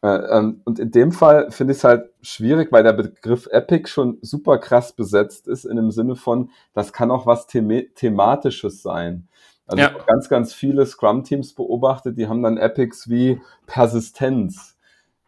Äh, 0.00 0.08
ähm, 0.08 0.60
und 0.64 0.78
in 0.78 0.90
dem 0.90 1.12
Fall 1.12 1.50
finde 1.50 1.72
ich 1.72 1.78
es 1.78 1.84
halt 1.84 2.10
schwierig, 2.22 2.70
weil 2.70 2.84
der 2.84 2.92
Begriff 2.92 3.48
Epic 3.50 3.88
schon 3.88 4.18
super 4.22 4.58
krass 4.58 4.92
besetzt 4.92 5.48
ist, 5.48 5.64
in 5.64 5.76
dem 5.76 5.90
Sinne 5.90 6.14
von, 6.14 6.50
das 6.72 6.92
kann 6.92 7.10
auch 7.10 7.26
was 7.26 7.46
them 7.46 7.68
Thematisches 7.94 8.82
sein. 8.82 9.28
Also 9.66 9.82
ja. 9.82 9.90
ganz, 10.06 10.28
ganz 10.30 10.54
viele 10.54 10.86
Scrum-Teams 10.86 11.54
beobachtet, 11.54 12.16
die 12.16 12.28
haben 12.28 12.42
dann 12.42 12.56
Epics 12.56 13.10
wie 13.10 13.42
Persistenz 13.66 14.77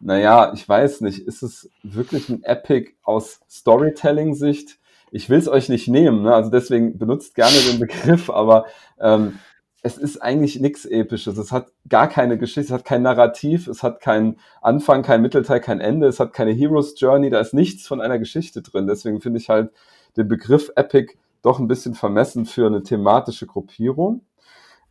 naja, 0.01 0.51
ich 0.53 0.67
weiß 0.67 1.01
nicht, 1.01 1.19
ist 1.27 1.43
es 1.43 1.69
wirklich 1.83 2.29
ein 2.29 2.43
Epic 2.43 2.93
aus 3.03 3.41
Storytelling-Sicht? 3.49 4.79
Ich 5.11 5.29
will 5.29 5.37
es 5.37 5.47
euch 5.47 5.69
nicht 5.69 5.87
nehmen, 5.87 6.23
ne? 6.23 6.33
also 6.33 6.49
deswegen 6.49 6.97
benutzt 6.97 7.35
gerne 7.35 7.57
den 7.69 7.79
Begriff, 7.79 8.29
aber 8.29 8.65
ähm, 8.99 9.39
es 9.83 9.97
ist 9.97 10.21
eigentlich 10.21 10.59
nichts 10.59 10.85
Episches. 10.85 11.37
Es 11.37 11.51
hat 11.51 11.71
gar 11.89 12.07
keine 12.07 12.37
Geschichte, 12.37 12.73
es 12.73 12.79
hat 12.79 12.85
kein 12.85 13.01
Narrativ, 13.01 13.67
es 13.67 13.83
hat 13.83 13.99
keinen 13.99 14.37
Anfang, 14.61 15.01
kein 15.01 15.21
Mittelteil, 15.21 15.59
kein 15.59 15.79
Ende, 15.79 16.07
es 16.07 16.19
hat 16.19 16.33
keine 16.33 16.51
Hero's 16.51 16.99
Journey, 16.99 17.29
da 17.29 17.39
ist 17.39 17.53
nichts 17.53 17.87
von 17.87 17.99
einer 17.99 18.19
Geschichte 18.19 18.61
drin. 18.61 18.87
Deswegen 18.87 19.21
finde 19.21 19.39
ich 19.39 19.49
halt 19.49 19.71
den 20.17 20.27
Begriff 20.27 20.71
Epic 20.75 21.13
doch 21.41 21.59
ein 21.59 21.67
bisschen 21.67 21.95
vermessen 21.95 22.45
für 22.45 22.67
eine 22.67 22.83
thematische 22.83 23.47
Gruppierung. 23.47 24.21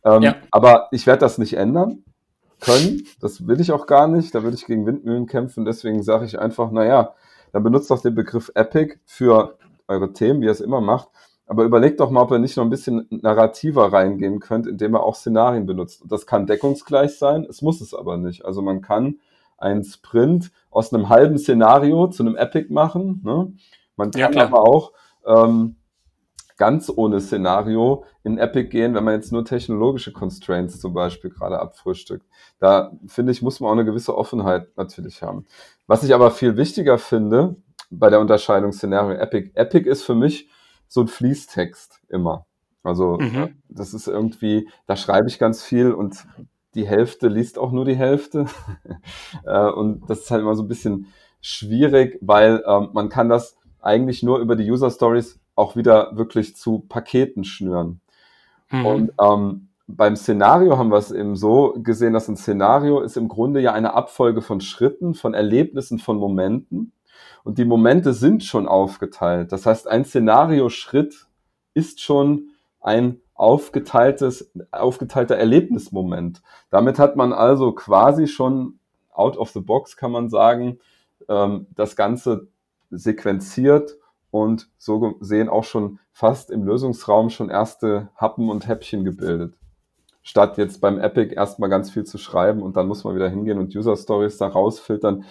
Ähm, 0.03 0.23
ja. 0.23 0.35
Aber 0.51 0.89
ich 0.91 1.07
werde 1.07 1.19
das 1.21 1.37
nicht 1.37 1.53
ändern 1.53 2.03
können. 2.61 3.05
Das 3.19 3.45
will 3.47 3.59
ich 3.59 3.73
auch 3.73 3.85
gar 3.85 4.07
nicht. 4.07 4.33
Da 4.33 4.43
würde 4.43 4.55
ich 4.55 4.65
gegen 4.65 4.85
Windmühlen 4.85 5.25
kämpfen. 5.25 5.65
Deswegen 5.65 6.03
sage 6.03 6.25
ich 6.25 6.39
einfach, 6.39 6.71
naja, 6.71 7.13
dann 7.51 7.63
benutzt 7.63 7.91
doch 7.91 8.01
den 8.01 8.15
Begriff 8.15 8.51
Epic 8.55 8.95
für 9.05 9.57
eure 9.87 10.13
Themen, 10.13 10.41
wie 10.41 10.45
ihr 10.45 10.51
es 10.51 10.61
immer 10.61 10.79
macht. 10.79 11.09
Aber 11.45 11.65
überlegt 11.65 11.99
doch 11.99 12.09
mal, 12.11 12.21
ob 12.21 12.31
ihr 12.31 12.39
nicht 12.39 12.55
noch 12.55 12.63
ein 12.63 12.69
bisschen 12.69 13.07
narrativer 13.09 13.91
reingehen 13.91 14.39
könnt, 14.39 14.67
indem 14.67 14.95
ihr 14.95 15.03
auch 15.03 15.15
Szenarien 15.15 15.65
benutzt. 15.65 16.01
Und 16.01 16.09
das 16.09 16.25
kann 16.25 16.47
deckungsgleich 16.47 17.17
sein, 17.17 17.45
es 17.49 17.61
muss 17.61 17.81
es 17.81 17.93
aber 17.93 18.15
nicht. 18.15 18.45
Also 18.45 18.61
man 18.61 18.81
kann 18.81 19.19
einen 19.57 19.83
Sprint 19.83 20.51
aus 20.69 20.93
einem 20.93 21.09
halben 21.09 21.37
Szenario 21.37 22.07
zu 22.07 22.23
einem 22.23 22.37
Epic 22.37 22.73
machen. 22.73 23.21
Ne? 23.25 23.51
Man 23.97 24.11
kann 24.11 24.33
ja, 24.33 24.45
aber 24.45 24.61
auch 24.61 24.93
ähm, 25.25 25.75
ganz 26.61 26.93
ohne 26.95 27.19
Szenario 27.19 28.03
in 28.23 28.37
Epic 28.37 28.69
gehen, 28.69 28.93
wenn 28.93 29.03
man 29.03 29.15
jetzt 29.15 29.31
nur 29.31 29.43
technologische 29.43 30.13
Constraints 30.13 30.79
zum 30.79 30.93
Beispiel 30.93 31.31
gerade 31.31 31.59
abfrühstückt. 31.59 32.23
Da 32.59 32.91
finde 33.07 33.31
ich, 33.31 33.41
muss 33.41 33.59
man 33.59 33.69
auch 33.69 33.73
eine 33.73 33.83
gewisse 33.83 34.15
Offenheit 34.15 34.67
natürlich 34.77 35.23
haben. 35.23 35.47
Was 35.87 36.03
ich 36.03 36.13
aber 36.13 36.29
viel 36.29 36.57
wichtiger 36.57 36.99
finde 36.99 37.55
bei 37.89 38.11
der 38.11 38.19
Unterscheidung 38.19 38.73
Szenario 38.73 39.17
Epic, 39.17 39.49
Epic 39.55 39.89
ist 39.89 40.03
für 40.03 40.13
mich 40.13 40.49
so 40.87 41.01
ein 41.01 41.07
Fließtext 41.07 41.99
immer. 42.09 42.45
Also 42.83 43.17
mhm. 43.17 43.55
das 43.67 43.95
ist 43.95 44.05
irgendwie, 44.05 44.69
da 44.85 44.95
schreibe 44.95 45.29
ich 45.29 45.39
ganz 45.39 45.63
viel 45.63 45.91
und 45.91 46.27
die 46.75 46.87
Hälfte 46.87 47.27
liest 47.27 47.57
auch 47.57 47.71
nur 47.71 47.85
die 47.85 47.97
Hälfte. 47.97 48.45
Äh, 49.45 49.71
und 49.71 50.07
das 50.07 50.19
ist 50.19 50.31
halt 50.31 50.41
immer 50.41 50.53
so 50.53 50.61
ein 50.61 50.67
bisschen 50.67 51.07
schwierig, 51.41 52.19
weil 52.21 52.63
ähm, 52.67 52.89
man 52.93 53.09
kann 53.09 53.29
das 53.29 53.57
eigentlich 53.79 54.21
nur 54.21 54.37
über 54.37 54.55
die 54.55 54.69
User 54.69 54.91
Stories 54.91 55.40
auch 55.55 55.75
wieder 55.75 56.15
wirklich 56.15 56.55
zu 56.55 56.79
Paketen 56.79 57.43
schnüren. 57.43 58.01
Mhm. 58.69 58.85
Und 58.85 59.11
ähm, 59.21 59.67
beim 59.87 60.15
Szenario 60.15 60.77
haben 60.77 60.91
wir 60.91 60.97
es 60.97 61.11
eben 61.11 61.35
so 61.35 61.75
gesehen, 61.77 62.13
dass 62.13 62.27
ein 62.27 62.37
Szenario 62.37 63.01
ist 63.01 63.17
im 63.17 63.27
Grunde 63.27 63.59
ja 63.59 63.73
eine 63.73 63.93
Abfolge 63.93 64.41
von 64.41 64.61
Schritten, 64.61 65.13
von 65.13 65.33
Erlebnissen, 65.33 65.99
von 65.99 66.17
Momenten. 66.17 66.93
Und 67.43 67.57
die 67.57 67.65
Momente 67.65 68.13
sind 68.13 68.43
schon 68.43 68.67
aufgeteilt. 68.67 69.51
Das 69.51 69.65
heißt, 69.65 69.87
ein 69.87 70.05
Szenario-Schritt 70.05 71.27
ist 71.73 72.01
schon 72.01 72.49
ein 72.79 73.19
aufgeteiltes, 73.33 74.51
aufgeteilter 74.71 75.35
Erlebnismoment. 75.35 76.41
Damit 76.69 76.99
hat 76.99 77.15
man 77.15 77.33
also 77.33 77.71
quasi 77.71 78.27
schon 78.27 78.79
out 79.11 79.37
of 79.37 79.49
the 79.49 79.59
box, 79.59 79.97
kann 79.97 80.11
man 80.11 80.29
sagen, 80.29 80.79
ähm, 81.27 81.67
das 81.75 81.95
Ganze 81.95 82.47
sequenziert 82.91 83.97
und 84.31 84.69
so 84.77 84.99
gesehen 84.99 85.49
auch 85.49 85.65
schon 85.65 85.99
fast 86.11 86.49
im 86.49 86.63
Lösungsraum 86.63 87.29
schon 87.29 87.49
erste 87.49 88.09
Happen 88.15 88.49
und 88.49 88.67
Häppchen 88.67 89.03
gebildet. 89.03 89.55
statt 90.23 90.57
jetzt 90.57 90.81
beim 90.81 90.99
Epic 90.99 91.33
erstmal 91.33 91.69
ganz 91.69 91.89
viel 91.89 92.03
zu 92.03 92.17
schreiben 92.17 92.61
und 92.61 92.77
dann 92.77 92.87
muss 92.87 93.03
man 93.03 93.15
wieder 93.15 93.29
hingehen 93.29 93.57
und 93.57 93.75
User 93.75 93.97
Stories 93.97 94.37
da 94.37 94.47
rausfiltern. 94.47 95.25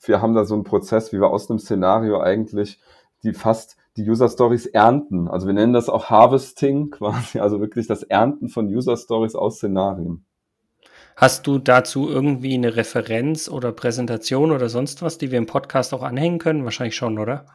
Wir 0.00 0.20
haben 0.20 0.34
da 0.34 0.44
so 0.44 0.54
einen 0.54 0.64
Prozess, 0.64 1.12
wie 1.12 1.20
wir 1.20 1.30
aus 1.30 1.48
einem 1.48 1.58
Szenario 1.58 2.20
eigentlich 2.20 2.78
die 3.22 3.32
fast 3.32 3.76
die 3.96 4.08
User 4.08 4.28
Stories 4.28 4.66
ernten. 4.66 5.28
Also 5.28 5.46
wir 5.46 5.54
nennen 5.54 5.72
das 5.72 5.88
auch 5.88 6.10
Harvesting 6.10 6.90
quasi, 6.90 7.38
also 7.38 7.60
wirklich 7.60 7.86
das 7.86 8.02
Ernten 8.02 8.48
von 8.48 8.66
User 8.66 8.96
Stories 8.96 9.34
aus 9.34 9.56
Szenarien. 9.56 10.26
Hast 11.16 11.46
du 11.46 11.58
dazu 11.58 12.08
irgendwie 12.08 12.54
eine 12.54 12.74
Referenz 12.74 13.48
oder 13.48 13.70
Präsentation 13.72 14.50
oder 14.50 14.68
sonst 14.68 15.00
was, 15.00 15.16
die 15.16 15.30
wir 15.30 15.38
im 15.38 15.46
Podcast 15.46 15.94
auch 15.94 16.02
anhängen 16.02 16.38
können? 16.38 16.64
Wahrscheinlich 16.64 16.96
schon, 16.96 17.18
oder? 17.18 17.46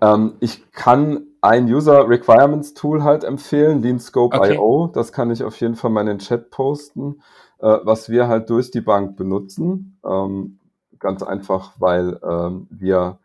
Ähm, 0.00 0.34
ich 0.40 0.70
kann 0.72 1.26
ein 1.40 1.72
User 1.72 2.08
Requirements 2.08 2.74
Tool 2.74 3.02
halt 3.02 3.24
empfehlen, 3.24 3.82
LeanScope.io. 3.82 4.84
Okay. 4.84 4.92
Das 4.94 5.12
kann 5.12 5.30
ich 5.30 5.42
auf 5.42 5.58
jeden 5.60 5.76
Fall 5.76 5.90
mal 5.90 6.02
in 6.02 6.06
den 6.06 6.18
Chat 6.18 6.50
posten, 6.50 7.22
äh, 7.58 7.78
was 7.82 8.08
wir 8.08 8.28
halt 8.28 8.50
durch 8.50 8.70
die 8.70 8.80
Bank 8.80 9.16
benutzen. 9.16 9.98
Ähm, 10.04 10.58
ganz 10.98 11.22
einfach, 11.22 11.72
weil 11.78 12.18
ähm, 12.22 12.66
wir 12.70 13.18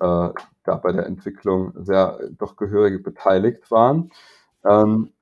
äh, 0.00 0.28
da 0.64 0.76
bei 0.82 0.92
der 0.92 1.06
Entwicklung 1.06 1.72
sehr 1.76 2.18
doch 2.38 2.56
gehörig 2.56 3.02
beteiligt 3.02 3.70
waren. 3.70 4.10
Ähm, 4.64 5.12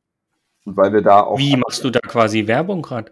weil 0.76 0.92
wir 0.92 1.02
da 1.02 1.22
auch. 1.22 1.38
Wie 1.38 1.56
machst 1.56 1.84
du 1.84 1.90
da 1.90 2.00
quasi 2.00 2.46
Werbung 2.46 2.82
gerade? 2.82 3.10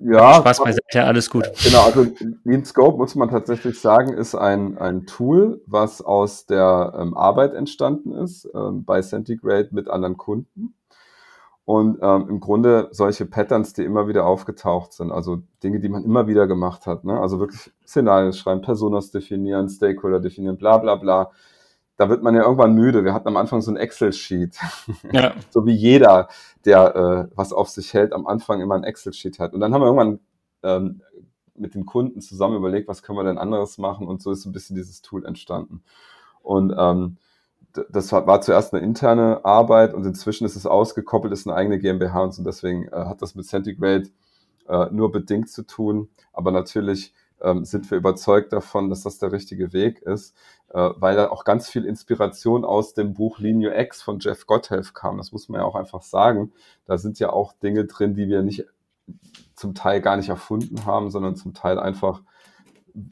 Ja. 0.00 0.34
Spaß 0.34 0.62
beiseite, 0.62 1.04
alles 1.04 1.30
gut. 1.30 1.44
Genau, 1.62 1.84
also 1.84 2.06
Lean 2.44 2.64
Scope 2.64 2.98
muss 2.98 3.14
man 3.14 3.30
tatsächlich 3.30 3.80
sagen, 3.80 4.12
ist 4.12 4.34
ein, 4.34 4.78
ein 4.78 5.06
Tool, 5.06 5.62
was 5.66 6.02
aus 6.02 6.46
der 6.46 6.94
ähm, 6.98 7.16
Arbeit 7.16 7.54
entstanden 7.54 8.12
ist, 8.12 8.48
ähm, 8.54 8.84
bei 8.84 9.00
Centigrade 9.00 9.68
mit 9.70 9.88
anderen 9.88 10.16
Kunden. 10.16 10.74
Und 11.66 11.98
ähm, 12.02 12.26
im 12.28 12.40
Grunde 12.40 12.88
solche 12.90 13.24
Patterns, 13.24 13.72
die 13.72 13.84
immer 13.84 14.06
wieder 14.06 14.26
aufgetaucht 14.26 14.92
sind, 14.92 15.10
also 15.10 15.42
Dinge, 15.62 15.80
die 15.80 15.88
man 15.88 16.04
immer 16.04 16.26
wieder 16.26 16.46
gemacht 16.46 16.86
hat, 16.86 17.04
ne? 17.04 17.18
also 17.18 17.40
wirklich 17.40 17.72
Szenarios 17.86 18.38
schreiben, 18.38 18.60
Personas 18.60 19.10
definieren, 19.10 19.70
Stakeholder 19.70 20.20
definieren, 20.20 20.58
bla 20.58 20.76
bla 20.76 20.96
bla, 20.96 21.30
da 21.96 22.08
wird 22.08 22.22
man 22.22 22.34
ja 22.34 22.42
irgendwann 22.42 22.74
müde. 22.74 23.04
Wir 23.04 23.14
hatten 23.14 23.28
am 23.28 23.36
Anfang 23.36 23.60
so 23.60 23.70
ein 23.70 23.76
Excel-Sheet. 23.76 24.58
Ja. 25.12 25.34
so 25.50 25.64
wie 25.66 25.74
jeder, 25.74 26.28
der 26.64 26.96
äh, 27.30 27.36
was 27.36 27.52
auf 27.52 27.68
sich 27.68 27.94
hält, 27.94 28.12
am 28.12 28.26
Anfang 28.26 28.60
immer 28.60 28.74
ein 28.74 28.84
Excel-Sheet 28.84 29.38
hat. 29.38 29.54
Und 29.54 29.60
dann 29.60 29.72
haben 29.72 29.80
wir 29.80 29.86
irgendwann 29.86 30.20
ähm, 30.62 31.02
mit 31.54 31.74
den 31.74 31.86
Kunden 31.86 32.20
zusammen 32.20 32.56
überlegt, 32.56 32.88
was 32.88 33.02
können 33.02 33.18
wir 33.18 33.24
denn 33.24 33.38
anderes 33.38 33.78
machen? 33.78 34.08
Und 34.08 34.22
so 34.22 34.32
ist 34.32 34.42
so 34.42 34.48
ein 34.48 34.52
bisschen 34.52 34.76
dieses 34.76 35.02
Tool 35.02 35.24
entstanden. 35.24 35.82
Und 36.42 36.74
ähm, 36.76 37.16
das 37.90 38.12
war, 38.12 38.26
war 38.26 38.40
zuerst 38.40 38.72
eine 38.72 38.84
interne 38.84 39.44
Arbeit 39.44 39.94
und 39.94 40.04
inzwischen 40.04 40.44
ist 40.44 40.56
es 40.56 40.66
ausgekoppelt, 40.66 41.32
ist 41.32 41.46
eine 41.46 41.56
eigene 41.56 41.78
GmbH 41.78 42.22
und 42.22 42.34
so. 42.34 42.42
Deswegen 42.42 42.88
äh, 42.88 42.90
hat 42.92 43.22
das 43.22 43.34
mit 43.34 43.46
Centigrade 43.46 44.08
äh, 44.68 44.86
nur 44.90 45.10
bedingt 45.10 45.50
zu 45.50 45.62
tun. 45.62 46.08
Aber 46.32 46.50
natürlich 46.50 47.14
ähm, 47.40 47.64
sind 47.64 47.90
wir 47.90 47.98
überzeugt 47.98 48.52
davon, 48.52 48.90
dass 48.90 49.02
das 49.02 49.18
der 49.18 49.32
richtige 49.32 49.72
Weg 49.72 50.00
ist, 50.02 50.36
äh, 50.70 50.90
weil 50.96 51.16
da 51.16 51.30
auch 51.30 51.44
ganz 51.44 51.68
viel 51.68 51.84
Inspiration 51.84 52.64
aus 52.64 52.94
dem 52.94 53.14
Buch 53.14 53.38
Linear 53.38 53.78
X 53.78 54.02
von 54.02 54.18
Jeff 54.20 54.46
Gotthelf 54.46 54.94
kam. 54.94 55.18
Das 55.18 55.32
muss 55.32 55.48
man 55.48 55.60
ja 55.60 55.66
auch 55.66 55.74
einfach 55.74 56.02
sagen. 56.02 56.52
Da 56.86 56.98
sind 56.98 57.18
ja 57.18 57.30
auch 57.30 57.52
Dinge 57.52 57.84
drin, 57.84 58.14
die 58.14 58.28
wir 58.28 58.42
nicht 58.42 58.64
zum 59.54 59.74
Teil 59.74 60.00
gar 60.00 60.16
nicht 60.16 60.28
erfunden 60.28 60.86
haben, 60.86 61.10
sondern 61.10 61.36
zum 61.36 61.54
Teil 61.54 61.78
einfach 61.78 62.22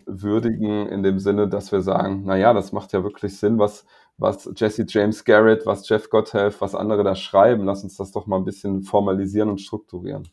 würdigen 0.07 0.89
in 0.89 1.03
dem 1.03 1.19
Sinne, 1.19 1.49
dass 1.49 1.73
wir 1.73 1.83
sagen, 1.83 2.23
na 2.25 2.37
ja, 2.37 2.53
das 2.53 2.73
macht 2.73 2.93
ja 2.93 3.03
wirklich 3.03 3.37
Sinn, 3.37 3.59
was, 3.59 3.85
was 4.17 4.49
Jesse 4.55 4.87
James 4.89 5.25
Garrett, 5.25 5.67
was 5.67 5.89
Jeff 5.89 6.09
Gotthelf, 6.09 6.61
was 6.61 6.75
andere 6.75 7.03
da 7.03 7.17
schreiben. 7.17 7.65
Lass 7.65 7.83
uns 7.83 7.97
das 7.97 8.13
doch 8.13 8.27
mal 8.27 8.37
ein 8.37 8.45
bisschen 8.45 8.83
formalisieren 8.83 9.51
und 9.51 9.61
strukturieren. 9.61 10.29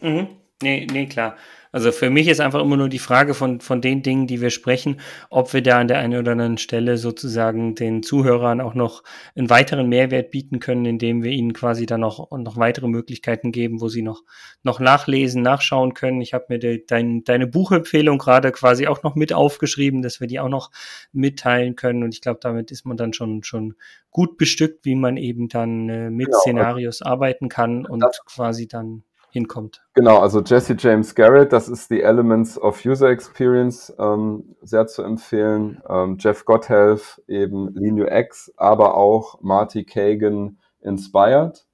Mhm. 0.00 0.28
Nee, 0.62 0.86
nee, 0.90 1.06
klar. 1.06 1.36
Also 1.72 1.92
für 1.92 2.10
mich 2.10 2.26
ist 2.26 2.40
einfach 2.40 2.60
immer 2.60 2.76
nur 2.76 2.88
die 2.88 2.98
Frage 2.98 3.32
von, 3.32 3.60
von 3.60 3.80
den 3.80 4.02
Dingen, 4.02 4.26
die 4.26 4.40
wir 4.40 4.50
sprechen, 4.50 5.00
ob 5.30 5.52
wir 5.52 5.62
da 5.62 5.78
an 5.78 5.86
der 5.86 5.98
einen 5.98 6.18
oder 6.18 6.32
anderen 6.32 6.58
Stelle 6.58 6.98
sozusagen 6.98 7.76
den 7.76 8.02
Zuhörern 8.02 8.60
auch 8.60 8.74
noch 8.74 9.04
einen 9.36 9.50
weiteren 9.50 9.88
Mehrwert 9.88 10.32
bieten 10.32 10.58
können, 10.58 10.84
indem 10.84 11.22
wir 11.22 11.30
ihnen 11.30 11.52
quasi 11.52 11.86
dann 11.86 12.00
noch, 12.00 12.30
noch 12.32 12.56
weitere 12.56 12.88
Möglichkeiten 12.88 13.52
geben, 13.52 13.80
wo 13.80 13.88
sie 13.88 14.02
noch, 14.02 14.22
noch 14.64 14.80
nachlesen, 14.80 15.42
nachschauen 15.42 15.94
können. 15.94 16.20
Ich 16.20 16.34
habe 16.34 16.46
mir 16.48 16.58
de, 16.58 16.84
dein, 16.84 17.22
deine 17.22 17.46
Buchempfehlung 17.46 18.18
gerade 18.18 18.50
quasi 18.50 18.88
auch 18.88 19.04
noch 19.04 19.14
mit 19.14 19.32
aufgeschrieben, 19.32 20.02
dass 20.02 20.20
wir 20.20 20.26
die 20.26 20.40
auch 20.40 20.48
noch 20.48 20.72
mitteilen 21.12 21.76
können. 21.76 22.02
Und 22.02 22.14
ich 22.14 22.20
glaube, 22.20 22.40
damit 22.42 22.72
ist 22.72 22.84
man 22.84 22.96
dann 22.96 23.12
schon, 23.12 23.44
schon 23.44 23.74
gut 24.10 24.38
bestückt, 24.38 24.84
wie 24.84 24.96
man 24.96 25.16
eben 25.16 25.48
dann 25.48 25.88
äh, 25.88 26.10
mit 26.10 26.26
genau. 26.26 26.38
Szenarios 26.40 27.02
arbeiten 27.02 27.48
kann 27.48 27.86
und 27.86 28.04
quasi 28.26 28.66
dann 28.66 29.04
hinkommt. 29.30 29.82
Genau, 29.94 30.18
also 30.18 30.40
Jesse 30.40 30.74
James 30.78 31.14
Garrett, 31.14 31.52
das 31.52 31.68
ist 31.68 31.90
die 31.90 32.02
Elements 32.02 32.60
of 32.60 32.84
User 32.84 33.08
Experience, 33.08 33.94
ähm, 33.98 34.56
sehr 34.62 34.86
zu 34.86 35.02
empfehlen. 35.02 35.82
Ähm, 35.88 36.16
Jeff 36.18 36.44
Gotthelf, 36.44 37.20
eben 37.28 37.74
X, 37.76 38.52
aber 38.56 38.96
auch 38.96 39.40
Marty 39.40 39.84
Kagan 39.84 40.58
Inspired. 40.80 41.66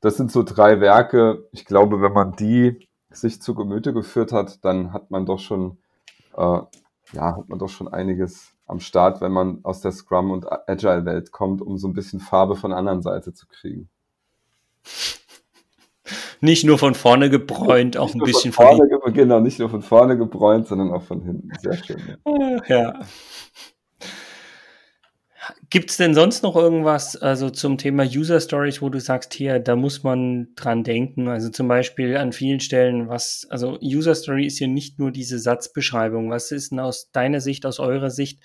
Das 0.00 0.16
sind 0.16 0.32
so 0.32 0.42
drei 0.42 0.80
Werke. 0.80 1.46
Ich 1.52 1.64
glaube, 1.64 2.00
wenn 2.00 2.12
man 2.12 2.36
die 2.36 2.88
sich 3.10 3.42
zu 3.42 3.54
Gemüte 3.54 3.92
geführt 3.92 4.32
hat, 4.32 4.64
dann 4.64 4.92
hat 4.92 5.10
man 5.10 5.26
doch 5.26 5.40
schon, 5.40 5.78
äh, 6.36 6.60
ja, 7.12 7.36
hat 7.36 7.48
man 7.48 7.58
doch 7.58 7.68
schon 7.68 7.88
einiges 7.88 8.52
am 8.66 8.80
Start, 8.80 9.20
wenn 9.20 9.32
man 9.32 9.60
aus 9.64 9.80
der 9.80 9.92
Scrum- 9.92 10.30
und 10.30 10.46
Agile-Welt 10.68 11.32
kommt, 11.32 11.60
um 11.60 11.76
so 11.76 11.88
ein 11.88 11.92
bisschen 11.92 12.20
Farbe 12.20 12.54
von 12.54 12.70
der 12.70 12.78
anderen 12.78 13.02
Seite 13.02 13.32
zu 13.32 13.48
kriegen 13.48 13.90
nicht 16.40 16.64
nur 16.64 16.78
von 16.78 16.94
vorne 16.94 17.30
gebräunt, 17.30 17.96
auch 17.96 18.14
ein 18.14 18.20
bisschen 18.20 18.52
von, 18.52 18.66
vorne, 18.66 18.88
von 19.02 19.12
Genau, 19.12 19.40
nicht 19.40 19.58
nur 19.58 19.68
von 19.68 19.82
vorne 19.82 20.16
gebräunt, 20.16 20.66
sondern 20.66 20.90
auch 20.90 21.02
von 21.02 21.22
hinten. 21.22 21.50
Sehr 21.60 21.76
schön. 21.76 21.98
Ja. 22.26 22.62
ja. 22.68 23.00
Gibt 25.70 25.90
es 25.90 25.96
denn 25.96 26.14
sonst 26.14 26.42
noch 26.42 26.56
irgendwas, 26.56 27.16
also 27.16 27.48
zum 27.48 27.78
Thema 27.78 28.02
User 28.02 28.40
Stories, 28.40 28.82
wo 28.82 28.88
du 28.88 29.00
sagst, 29.00 29.34
hier, 29.34 29.60
da 29.60 29.76
muss 29.76 30.02
man 30.02 30.48
dran 30.56 30.82
denken? 30.82 31.28
Also 31.28 31.48
zum 31.48 31.68
Beispiel 31.68 32.16
an 32.16 32.32
vielen 32.32 32.58
Stellen, 32.58 33.08
was, 33.08 33.46
also 33.50 33.78
User 33.80 34.14
Story 34.16 34.46
ist 34.46 34.58
ja 34.58 34.66
nicht 34.66 34.98
nur 34.98 35.12
diese 35.12 35.38
Satzbeschreibung. 35.38 36.28
Was 36.30 36.50
ist 36.50 36.72
denn 36.72 36.80
aus 36.80 37.10
deiner 37.12 37.40
Sicht, 37.40 37.66
aus 37.66 37.78
eurer 37.78 38.10
Sicht 38.10 38.40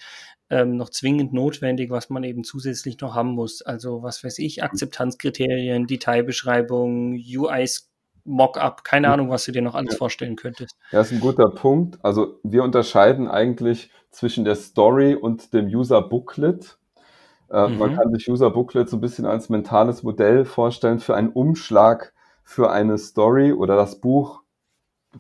ähm, 0.50 0.78
noch 0.78 0.90
zwingend 0.90 1.34
notwendig, 1.34 1.90
was 1.90 2.10
man 2.10 2.24
eben 2.24 2.44
zusätzlich 2.44 3.00
noch 3.00 3.16
haben 3.16 3.32
muss. 3.32 3.62
Also 3.62 4.04
was 4.04 4.24
weiß 4.24 4.40
ich, 4.40 4.64
Akzeptanzkriterien, 4.64 5.88
Detailbeschreibung, 5.88 7.14
UIs 7.14 7.90
Mockup, 8.26 8.84
keine 8.84 9.10
Ahnung, 9.10 9.30
was 9.30 9.46
du 9.46 9.52
dir 9.52 9.62
noch 9.62 9.76
alles 9.76 9.94
ja. 9.94 9.98
vorstellen 10.00 10.36
könntest. 10.36 10.76
Ja, 10.92 11.02
ist 11.02 11.12
ein 11.12 11.20
guter 11.20 11.50
Punkt. 11.50 12.04
Also 12.04 12.40
wir 12.44 12.64
unterscheiden 12.64 13.28
eigentlich 13.28 13.92
zwischen 14.10 14.46
der 14.46 14.56
Story 14.56 15.14
und 15.14 15.54
dem 15.54 15.68
User 15.68 16.02
Booklet. 16.02 16.78
Äh, 17.52 17.68
mhm. 17.68 17.78
Man 17.78 17.96
kann 17.96 18.12
sich 18.14 18.28
User 18.30 18.50
Booklet 18.50 18.90
so 18.90 18.98
ein 18.98 19.02
bisschen 19.02 19.26
als 19.26 19.50
mentales 19.50 20.02
Modell 20.02 20.46
vorstellen 20.46 21.00
für 21.00 21.16
einen 21.16 21.30
Umschlag 21.30 22.14
für 22.44 22.72
eine 22.72 22.98
Story 22.98 23.54
oder 23.54 23.76
das 23.76 24.00
Buch, 24.02 24.42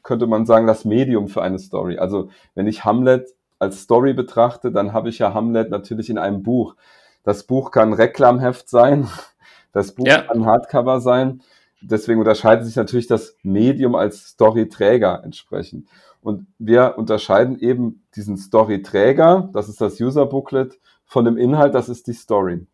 könnte 0.03 0.27
man 0.27 0.45
sagen, 0.45 0.67
das 0.67 0.85
Medium 0.85 1.27
für 1.27 1.41
eine 1.41 1.59
Story. 1.59 1.97
Also 1.97 2.29
wenn 2.53 2.67
ich 2.67 2.85
Hamlet 2.85 3.29
als 3.65 3.82
Story 3.82 4.13
betrachte, 4.13 4.71
dann 4.71 4.93
habe 4.93 5.10
ich 5.10 5.19
ja 5.19 5.34
Hamlet 5.34 5.69
natürlich 5.69 6.10
in 6.10 6.17
einem 6.17 6.43
Buch. 6.43 6.75
Das 7.23 7.43
Buch 7.43 7.71
kann 7.71 7.93
Reklamheft 7.93 8.69
sein, 8.69 9.08
das 9.73 9.93
Buch 9.93 10.08
ja. 10.08 10.21
kann 10.21 10.45
Hardcover 10.45 11.01
sein. 11.01 11.41
Deswegen 11.82 12.19
unterscheidet 12.19 12.65
sich 12.65 12.75
natürlich 12.75 13.08
das 13.08 13.36
Medium 13.43 13.95
als 13.95 14.28
Storyträger 14.30 15.23
entsprechend. 15.23 15.88
Und 16.21 16.47
wir 16.58 16.95
unterscheiden 16.97 17.60
eben 17.60 18.04
diesen 18.15 18.38
Storyträger, 18.38 19.49
das 19.54 19.69
ist 19.69 19.82
das 19.82 19.99
User 19.99 20.25
Booklet, 20.25 20.80
von 21.06 21.25
dem 21.25 21.38
Inhalt, 21.38 21.75
das 21.75 21.89
ist 21.89 22.08
die 22.08 22.13
Story. 22.13 22.65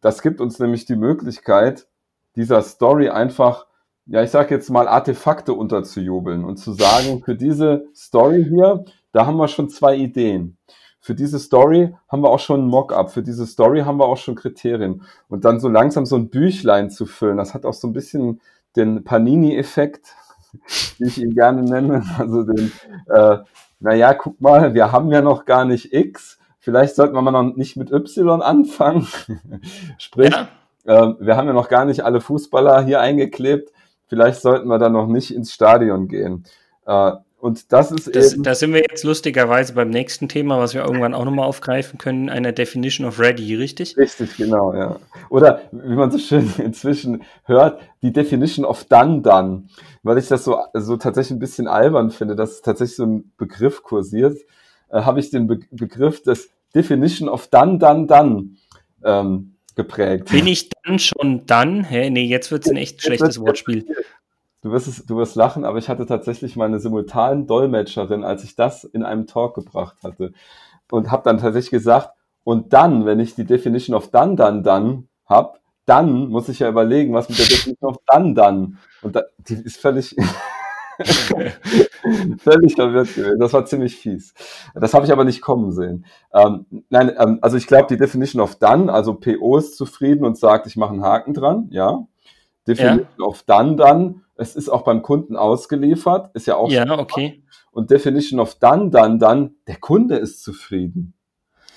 Das 0.00 0.22
gibt 0.22 0.40
uns 0.40 0.58
nämlich 0.58 0.84
die 0.84 0.94
Möglichkeit, 0.94 1.88
dieser 2.36 2.62
Story 2.62 3.08
einfach, 3.08 3.66
ja, 4.06 4.22
ich 4.22 4.30
sage 4.30 4.54
jetzt 4.54 4.70
mal, 4.70 4.86
Artefakte 4.86 5.52
unterzujubeln 5.52 6.44
und 6.44 6.58
zu 6.58 6.72
sagen, 6.72 7.22
für 7.24 7.34
diese 7.34 7.86
Story 7.94 8.44
hier 8.48 8.84
da 9.12 9.26
haben 9.26 9.36
wir 9.36 9.48
schon 9.48 9.68
zwei 9.68 9.96
Ideen. 9.96 10.58
Für 11.00 11.14
diese 11.14 11.38
Story 11.38 11.94
haben 12.08 12.22
wir 12.22 12.30
auch 12.30 12.40
schon 12.40 12.64
ein 12.64 12.68
Mockup. 12.68 13.12
Für 13.12 13.22
diese 13.22 13.46
Story 13.46 13.82
haben 13.82 13.98
wir 13.98 14.06
auch 14.06 14.16
schon 14.16 14.34
Kriterien. 14.34 15.02
Und 15.28 15.44
dann 15.44 15.60
so 15.60 15.68
langsam 15.68 16.04
so 16.04 16.16
ein 16.16 16.30
Büchlein 16.30 16.90
zu 16.90 17.06
füllen, 17.06 17.36
das 17.36 17.54
hat 17.54 17.64
auch 17.64 17.74
so 17.74 17.86
ein 17.86 17.92
bisschen 17.92 18.40
den 18.74 19.04
Panini-Effekt, 19.04 20.14
wie 20.98 21.06
ich 21.06 21.18
ihn 21.18 21.34
gerne 21.34 21.62
nenne. 21.62 22.04
Also 22.18 22.42
den, 22.42 22.72
äh, 23.08 23.38
naja, 23.78 24.14
guck 24.14 24.40
mal, 24.40 24.74
wir 24.74 24.90
haben 24.90 25.12
ja 25.12 25.22
noch 25.22 25.44
gar 25.44 25.64
nicht 25.64 25.92
X. 25.92 26.38
Vielleicht 26.58 26.96
sollten 26.96 27.14
wir 27.14 27.22
mal 27.22 27.30
noch 27.30 27.54
nicht 27.54 27.76
mit 27.76 27.92
Y 27.92 28.42
anfangen. 28.42 29.06
Sprich, 29.98 30.34
ja. 30.34 30.48
äh, 30.84 31.14
wir 31.20 31.36
haben 31.36 31.46
ja 31.46 31.52
noch 31.52 31.68
gar 31.68 31.84
nicht 31.84 32.04
alle 32.04 32.20
Fußballer 32.20 32.82
hier 32.82 33.00
eingeklebt. 33.00 33.70
Vielleicht 34.08 34.40
sollten 34.40 34.66
wir 34.66 34.78
dann 34.78 34.92
noch 34.92 35.06
nicht 35.06 35.32
ins 35.32 35.52
Stadion 35.52 36.08
gehen. 36.08 36.44
Äh, 36.84 37.12
und 37.38 37.72
das 37.72 37.92
ist 37.92 38.14
das, 38.14 38.32
eben. 38.32 38.42
Da 38.42 38.54
sind 38.54 38.72
wir 38.72 38.80
jetzt 38.80 39.04
lustigerweise 39.04 39.74
beim 39.74 39.90
nächsten 39.90 40.28
Thema, 40.28 40.58
was 40.58 40.74
wir 40.74 40.82
irgendwann 40.82 41.14
auch 41.14 41.24
nochmal 41.24 41.46
aufgreifen 41.46 41.98
können, 41.98 42.30
einer 42.30 42.52
Definition 42.52 43.06
of 43.06 43.20
Ready, 43.20 43.54
richtig? 43.54 43.96
Richtig, 43.96 44.36
genau, 44.36 44.72
ja. 44.74 44.98
Oder 45.28 45.62
wie 45.70 45.94
man 45.94 46.10
so 46.10 46.18
schön 46.18 46.50
inzwischen 46.58 47.24
hört, 47.44 47.80
die 48.02 48.12
Definition 48.12 48.64
of 48.64 48.84
Done 48.84 49.20
Done. 49.20 49.64
Weil 50.02 50.18
ich 50.18 50.28
das 50.28 50.44
so, 50.44 50.58
so 50.72 50.96
tatsächlich 50.96 51.36
ein 51.36 51.40
bisschen 51.40 51.68
albern 51.68 52.10
finde, 52.10 52.36
dass 52.36 52.62
tatsächlich 52.62 52.96
so 52.96 53.04
ein 53.04 53.32
Begriff 53.36 53.82
kursiert, 53.82 54.38
äh, 54.88 55.02
habe 55.02 55.20
ich 55.20 55.30
den 55.30 55.46
Be 55.46 55.60
Begriff 55.70 56.22
des 56.22 56.48
Definition 56.74 57.28
of 57.28 57.48
Done 57.48 57.78
Done 57.78 58.06
Done 58.06 58.50
ähm, 59.04 59.56
geprägt. 59.74 60.30
Bin 60.30 60.46
ich 60.46 60.70
dann 60.84 60.98
schon 60.98 61.44
dann? 61.46 61.84
Hä? 61.84 62.08
Nee, 62.08 62.24
jetzt 62.24 62.50
wird 62.50 62.64
es 62.64 62.70
ein 62.70 62.76
echt 62.76 63.02
schlechtes 63.02 63.38
Wortspiel. 63.38 63.86
Du 64.66 64.72
wirst, 64.72 64.88
es, 64.88 65.06
du 65.06 65.16
wirst 65.16 65.36
lachen, 65.36 65.64
aber 65.64 65.78
ich 65.78 65.88
hatte 65.88 66.06
tatsächlich 66.06 66.56
meine 66.56 66.80
simultanen 66.80 67.46
Dolmetscherin, 67.46 68.24
als 68.24 68.42
ich 68.42 68.56
das 68.56 68.82
in 68.82 69.04
einem 69.04 69.28
Talk 69.28 69.54
gebracht 69.54 69.98
hatte. 70.02 70.32
Und 70.90 71.12
habe 71.12 71.22
dann 71.22 71.38
tatsächlich 71.38 71.70
gesagt, 71.70 72.10
und 72.42 72.72
dann, 72.72 73.06
wenn 73.06 73.20
ich 73.20 73.36
die 73.36 73.44
Definition 73.44 73.94
of 73.94 74.10
dann, 74.10 74.34
dann, 74.34 74.64
dann 74.64 75.06
habe, 75.24 75.60
dann 75.84 76.30
muss 76.30 76.48
ich 76.48 76.58
ja 76.58 76.68
überlegen, 76.68 77.14
was 77.14 77.28
mit 77.28 77.38
der 77.38 77.46
Definition 77.46 77.90
of 77.90 77.98
dann, 78.08 78.34
dann. 78.34 78.78
Und 79.02 79.14
da, 79.14 79.22
die 79.38 79.54
ist 79.54 79.76
völlig, 79.76 80.16
völlig 82.38 82.74
verwirrt 82.74 83.14
gewesen. 83.14 83.38
Das 83.38 83.52
war 83.52 83.66
ziemlich 83.66 83.94
fies. 83.94 84.34
Das 84.74 84.94
habe 84.94 85.06
ich 85.06 85.12
aber 85.12 85.22
nicht 85.22 85.42
kommen 85.42 85.70
sehen. 85.70 86.06
Ähm, 86.34 86.66
nein, 86.90 87.12
ähm, 87.16 87.38
also 87.40 87.56
ich 87.56 87.68
glaube, 87.68 87.86
die 87.88 87.98
Definition 87.98 88.42
of 88.42 88.56
dann, 88.56 88.90
also 88.90 89.14
PO 89.14 89.58
ist 89.58 89.76
zufrieden 89.76 90.24
und 90.24 90.36
sagt, 90.36 90.66
ich 90.66 90.76
mache 90.76 90.92
einen 90.92 91.04
Haken 91.04 91.34
dran, 91.34 91.68
ja. 91.70 92.04
Definition 92.66 93.06
ja. 93.18 93.24
of 93.24 93.42
dann, 93.44 93.76
dann 93.76 94.22
es 94.36 94.54
ist 94.54 94.68
auch 94.68 94.82
beim 94.82 95.02
Kunden 95.02 95.36
ausgeliefert, 95.36 96.30
ist 96.34 96.46
ja 96.46 96.56
auch. 96.56 96.70
Ja, 96.70 96.98
okay. 96.98 97.42
Und 97.72 97.90
Definition 97.90 98.40
of 98.40 98.56
dann, 98.56 98.90
dann, 98.90 99.18
dann, 99.18 99.56
der 99.66 99.76
Kunde 99.76 100.16
ist 100.16 100.42
zufrieden. 100.42 101.14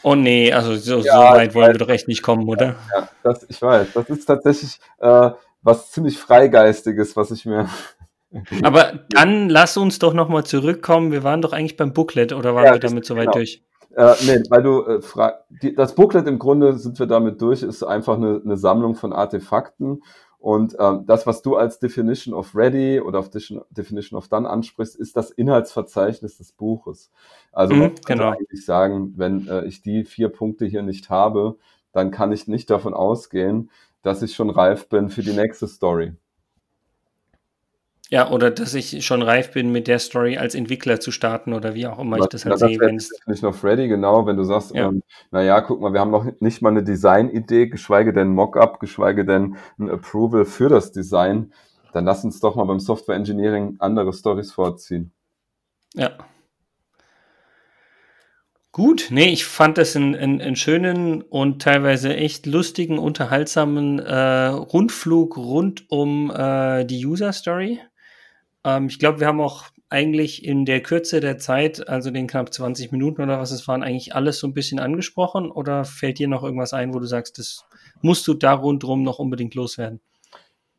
Oh 0.02 0.16
nee, 0.16 0.52
also 0.54 0.76
so, 0.76 1.00
ja, 1.00 1.32
so 1.32 1.38
weit 1.38 1.56
wollen 1.56 1.74
wir 1.74 1.78
doch 1.78 1.90
echt 1.90 2.08
nicht 2.08 2.24
kommen, 2.24 2.48
oder? 2.48 2.76
Ja, 2.94 3.10
das, 3.24 3.46
ich 3.50 3.62
weiß. 3.62 3.88
Das 3.94 4.10
ist 4.10 4.26
tatsächlich 4.26 4.80
äh, 5.00 5.32
was 5.62 5.92
ziemlich 5.92 6.18
Freigeistiges, 6.18 7.16
was 7.18 7.32
ich 7.32 7.46
mir. 7.46 7.68
Aber 8.64 9.00
dann 9.10 9.50
lass 9.50 9.76
uns 9.76 10.00
doch 10.00 10.14
nochmal 10.14 10.46
zurückkommen. 10.46 11.12
Wir 11.12 11.24
waren 11.24 11.42
doch 11.42 11.52
eigentlich 11.52 11.78
beim 11.78 11.94
Booklet 11.94 12.32
oder 12.32 12.56
waren 12.56 12.66
ja, 12.66 12.74
wir 12.74 12.80
damit 12.80 13.06
so 13.06 13.16
weit 13.16 13.26
genau. 13.26 13.34
durch? 13.34 13.64
Äh, 13.96 14.14
nee, 14.26 14.44
weil 14.50 14.64
du 14.64 14.84
äh, 14.86 15.02
fragst, 15.02 15.44
das 15.76 15.96
Booklet 15.96 16.28
im 16.28 16.40
Grunde 16.40 16.78
sind 16.78 17.00
wir 17.00 17.08
damit 17.08 17.42
durch, 17.42 17.64
ist 17.64 17.84
einfach 17.84 18.16
eine, 18.16 18.40
eine 18.44 18.56
Sammlung 18.56 18.96
von 18.96 19.12
Artefakten 19.12 20.04
und 20.40 20.78
ähm, 20.80 21.06
das, 21.06 21.28
was 21.28 21.42
du 21.42 21.58
als 21.58 21.80
Definition 21.80 22.34
of 22.34 22.56
Ready 22.56 23.02
oder 23.02 23.20
auf 23.20 23.30
Definition 23.30 24.18
of 24.18 24.30
Done 24.30 24.50
ansprichst, 24.50 24.96
ist 24.96 25.18
das 25.18 25.32
Inhaltsverzeichnis 25.32 26.38
des 26.38 26.54
Buches. 26.54 27.12
Also 27.52 27.76
mhm, 27.76 27.92
genau. 28.06 28.32
eigentlich 28.32 28.66
sagen, 28.66 29.14
wenn 29.18 29.50
äh, 29.50 29.66
ich 29.66 29.82
die 29.82 30.06
vier 30.06 30.30
Punkte 30.30 30.66
hier 30.66 30.82
nicht 30.82 31.10
habe, 31.10 31.58
dann 31.92 32.12
kann 32.12 32.32
ich 32.32 32.48
nicht 32.48 32.70
davon 32.70 32.94
ausgehen, 32.94 33.70
dass 34.02 34.22
ich 34.22 34.34
schon 34.34 34.50
reif 34.50 34.88
bin 34.88 35.10
für 35.10 35.24
die 35.24 35.34
nächste 35.34 35.68
Story. 35.68 36.14
Ja, 38.12 38.32
oder 38.32 38.50
dass 38.50 38.74
ich 38.74 39.06
schon 39.06 39.22
reif 39.22 39.52
bin, 39.52 39.72
mit 39.72 39.88
der 39.88 40.00
Story 40.00 40.38
als 40.38 40.56
Entwickler 40.56 41.00
zu 41.00 41.12
starten 41.12 41.54
oder 41.54 41.76
wie 41.76 41.86
auch 41.86 42.00
immer 42.00 42.18
ich 42.18 42.26
das 42.26 42.44
halt 42.44 42.54
das 42.54 42.62
sehe. 42.62 42.80
Wenn 42.80 42.96
es 42.96 43.12
nicht 43.28 43.44
noch 43.44 43.64
ready, 43.64 43.88
genau, 43.88 44.26
wenn 44.26 44.36
du 44.36 44.44
sagst, 44.44 44.74
ja. 44.74 44.88
ähm, 44.88 45.04
naja, 45.30 45.62
guck 45.62 45.80
mal, 45.80 45.94
wir 45.94 46.00
haben 46.00 46.10
noch 46.10 46.26
nicht 46.40 46.64
mal 46.64 46.70
eine 46.70 46.84
Design-Idee, 46.84 47.68
geschweige 47.68 48.12
denn 48.12 48.30
Mockup, 48.30 48.80
geschweige 48.80 49.26
denn 49.26 49.58
ein 49.78 49.92
Approval 49.92 50.46
für 50.46 50.70
das 50.70 50.92
Design, 50.92 51.54
dann 51.94 52.06
lass 52.06 52.24
uns 52.24 52.40
doch 52.40 52.56
mal 52.56 52.66
beim 52.66 52.80
Software 52.80 53.16
Engineering 53.16 53.76
andere 53.78 54.12
Stories 54.12 54.52
vorziehen. 54.52 55.12
Ja. 55.94 56.12
Gut, 58.72 59.08
nee, 59.12 59.30
ich 59.30 59.46
fand 59.46 59.78
das 59.78 59.96
einen, 59.96 60.16
einen, 60.16 60.42
einen 60.42 60.56
schönen 60.56 61.22
und 61.22 61.62
teilweise 61.62 62.16
echt 62.16 62.48
lustigen, 62.48 62.98
unterhaltsamen 62.98 64.00
äh, 64.00 64.46
Rundflug 64.48 65.38
rund 65.38 65.86
um 65.90 66.32
äh, 66.32 66.86
die 66.86 67.06
User 67.06 67.34
Story. 67.34 67.80
Ähm, 68.64 68.88
ich 68.88 69.00
glaube, 69.00 69.20
wir 69.20 69.28
haben 69.28 69.42
auch 69.42 69.66
eigentlich 69.90 70.46
in 70.46 70.66
der 70.66 70.82
Kürze 70.82 71.20
der 71.20 71.38
Zeit, 71.40 71.88
also 71.90 72.12
den 72.12 72.28
knapp 72.28 72.54
20 72.54 72.92
Minuten 72.92 73.24
oder 73.24 73.40
was 73.40 73.52
es 73.52 73.68
waren, 73.68 73.84
eigentlich 73.84 74.14
alles 74.14 74.40
so 74.40 74.48
ein 74.48 74.54
bisschen 74.54 74.80
angesprochen. 74.80 75.50
Oder 75.50 75.86
fällt 75.86 76.20
dir 76.20 76.28
noch 76.28 76.44
irgendwas 76.44 76.74
ein, 76.74 76.94
wo 76.94 77.00
du 77.00 77.06
sagst, 77.06 77.40
das 77.40 77.66
musst 78.02 78.28
du 78.28 78.34
da 78.34 78.54
rundherum 78.54 79.04
noch 79.04 79.20
unbedingt 79.20 79.56
loswerden? 79.56 80.00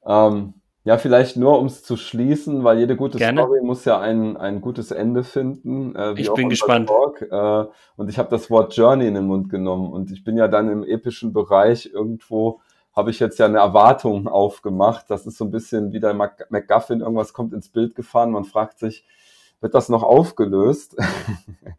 Ähm, 0.06 0.54
ja, 0.84 0.96
vielleicht 0.96 1.36
nur, 1.36 1.58
um 1.58 1.66
es 1.66 1.82
zu 1.82 1.96
schließen, 1.96 2.64
weil 2.64 2.78
jede 2.78 2.96
gute 2.96 3.18
Gerne. 3.18 3.42
Story 3.42 3.60
muss 3.62 3.84
ja 3.84 4.00
ein, 4.00 4.36
ein 4.36 4.60
gutes 4.60 4.92
Ende 4.92 5.24
finden. 5.24 5.94
Äh, 5.94 6.14
ich 6.16 6.32
bin 6.32 6.48
gespannt. 6.48 6.88
Talk. 6.88 7.22
Äh, 7.22 7.70
und 7.96 8.08
ich 8.08 8.18
habe 8.18 8.30
das 8.30 8.48
Wort 8.48 8.74
Journey 8.76 9.06
in 9.06 9.14
den 9.14 9.26
Mund 9.26 9.50
genommen. 9.50 9.92
Und 9.92 10.10
ich 10.10 10.24
bin 10.24 10.38
ja 10.38 10.48
dann 10.48 10.70
im 10.70 10.84
epischen 10.84 11.32
Bereich 11.32 11.90
irgendwo 11.92 12.60
habe 13.00 13.10
ich 13.10 13.18
jetzt 13.18 13.38
ja 13.38 13.46
eine 13.46 13.58
Erwartung 13.58 14.28
aufgemacht. 14.28 15.06
Das 15.08 15.26
ist 15.26 15.38
so 15.38 15.46
ein 15.46 15.50
bisschen 15.50 15.92
wie 15.92 16.00
der 16.00 16.14
MacGuffin, 16.14 17.00
irgendwas 17.00 17.32
kommt 17.32 17.54
ins 17.54 17.70
Bild 17.70 17.94
gefahren, 17.94 18.30
man 18.30 18.44
fragt 18.44 18.78
sich, 18.78 19.04
wird 19.60 19.74
das 19.74 19.88
noch 19.88 20.02
aufgelöst? 20.02 20.96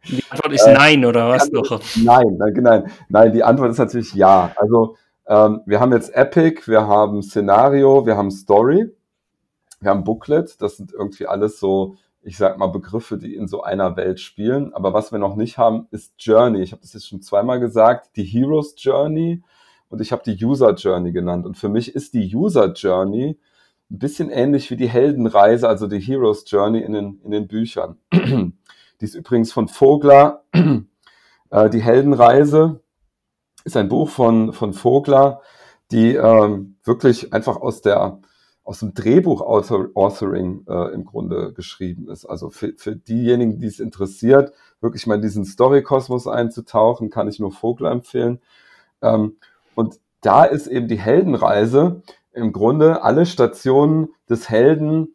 Die 0.08 0.22
Antwort 0.30 0.52
ist 0.52 0.66
nein, 0.66 1.04
oder 1.04 1.28
was 1.28 1.50
noch? 1.50 1.80
Nein, 2.02 2.36
nein, 2.38 2.52
nein, 2.60 2.92
nein, 3.08 3.32
die 3.32 3.42
Antwort 3.44 3.70
ist 3.70 3.78
natürlich 3.78 4.14
ja. 4.14 4.52
Also 4.56 4.96
ähm, 5.26 5.62
wir 5.64 5.78
haben 5.78 5.92
jetzt 5.92 6.14
Epic, 6.14 6.66
wir 6.66 6.86
haben 6.86 7.22
Szenario, 7.22 8.04
wir 8.04 8.16
haben 8.16 8.30
Story, 8.30 8.90
wir 9.80 9.90
haben 9.90 10.04
Booklet, 10.04 10.60
das 10.60 10.76
sind 10.76 10.92
irgendwie 10.92 11.26
alles 11.26 11.60
so, 11.60 11.96
ich 12.22 12.36
sag 12.36 12.58
mal, 12.58 12.68
Begriffe, 12.68 13.16
die 13.16 13.34
in 13.34 13.46
so 13.46 13.62
einer 13.62 13.96
Welt 13.96 14.18
spielen. 14.18 14.74
Aber 14.74 14.92
was 14.92 15.12
wir 15.12 15.20
noch 15.20 15.36
nicht 15.36 15.56
haben, 15.56 15.86
ist 15.92 16.14
Journey. 16.18 16.62
Ich 16.62 16.72
habe 16.72 16.82
das 16.82 16.94
jetzt 16.94 17.08
schon 17.08 17.22
zweimal 17.22 17.60
gesagt, 17.60 18.16
die 18.16 18.24
Heroes 18.24 18.74
Journey 18.76 19.42
und 19.92 20.00
ich 20.00 20.10
habe 20.10 20.22
die 20.24 20.42
User 20.42 20.72
Journey 20.72 21.12
genannt. 21.12 21.44
Und 21.44 21.58
für 21.58 21.68
mich 21.68 21.94
ist 21.94 22.14
die 22.14 22.34
User 22.34 22.72
Journey 22.72 23.38
ein 23.90 23.98
bisschen 23.98 24.30
ähnlich 24.30 24.70
wie 24.70 24.76
die 24.76 24.88
Heldenreise, 24.88 25.68
also 25.68 25.86
die 25.86 26.00
Heroes 26.00 26.50
Journey 26.50 26.80
in 26.80 26.94
den, 26.94 27.20
in 27.22 27.30
den 27.30 27.46
Büchern. 27.46 27.98
die 28.12 28.54
ist 29.00 29.14
übrigens 29.14 29.52
von 29.52 29.68
Vogler. 29.68 30.44
Äh, 31.50 31.68
die 31.68 31.82
Heldenreise 31.82 32.80
ist 33.66 33.76
ein 33.76 33.90
Buch 33.90 34.08
von, 34.08 34.54
von 34.54 34.72
Vogler, 34.72 35.42
die 35.90 36.14
ähm, 36.14 36.76
wirklich 36.82 37.34
einfach 37.34 37.58
aus 37.58 37.82
der 37.82 38.22
aus 38.64 38.78
dem 38.78 38.94
Drehbuch-Authoring 38.94 40.64
äh, 40.66 40.94
im 40.94 41.04
Grunde 41.04 41.52
geschrieben 41.52 42.08
ist. 42.08 42.24
Also 42.24 42.48
für, 42.48 42.72
für 42.78 42.96
diejenigen, 42.96 43.58
die 43.58 43.66
es 43.66 43.80
interessiert, 43.80 44.54
wirklich 44.80 45.06
mal 45.06 45.16
in 45.16 45.20
diesen 45.20 45.44
Story-Kosmos 45.44 46.26
einzutauchen, 46.26 47.10
kann 47.10 47.28
ich 47.28 47.38
nur 47.38 47.52
Vogler 47.52 47.90
empfehlen. 47.90 48.40
Ähm, 49.02 49.36
und 49.74 50.00
da 50.20 50.44
ist 50.44 50.66
eben 50.66 50.88
die 50.88 50.98
Heldenreise 50.98 52.02
im 52.32 52.52
Grunde 52.52 53.02
alle 53.02 53.26
Stationen 53.26 54.08
des 54.28 54.48
Helden 54.48 55.14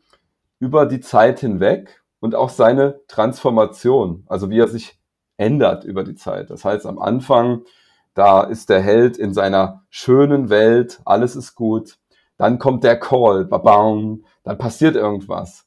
über 0.60 0.86
die 0.86 1.00
Zeit 1.00 1.40
hinweg 1.40 2.04
und 2.20 2.36
auch 2.36 2.50
seine 2.50 3.00
Transformation, 3.08 4.24
also 4.28 4.50
wie 4.50 4.60
er 4.60 4.68
sich 4.68 5.00
ändert 5.38 5.84
über 5.84 6.04
die 6.04 6.16
Zeit. 6.16 6.50
Das 6.50 6.66
heißt, 6.66 6.86
am 6.86 7.00
Anfang, 7.00 7.64
da 8.14 8.44
ist 8.44 8.70
der 8.70 8.82
Held 8.82 9.18
in 9.18 9.34
seiner 9.34 9.84
schönen 9.90 10.50
Welt, 10.50 11.00
alles 11.06 11.36
ist 11.36 11.56
gut. 11.56 11.98
Dann 12.38 12.60
kommt 12.60 12.84
der 12.84 13.00
Call, 13.00 13.46
babam, 13.46 14.24
dann 14.44 14.58
passiert 14.58 14.96
irgendwas. 14.96 15.66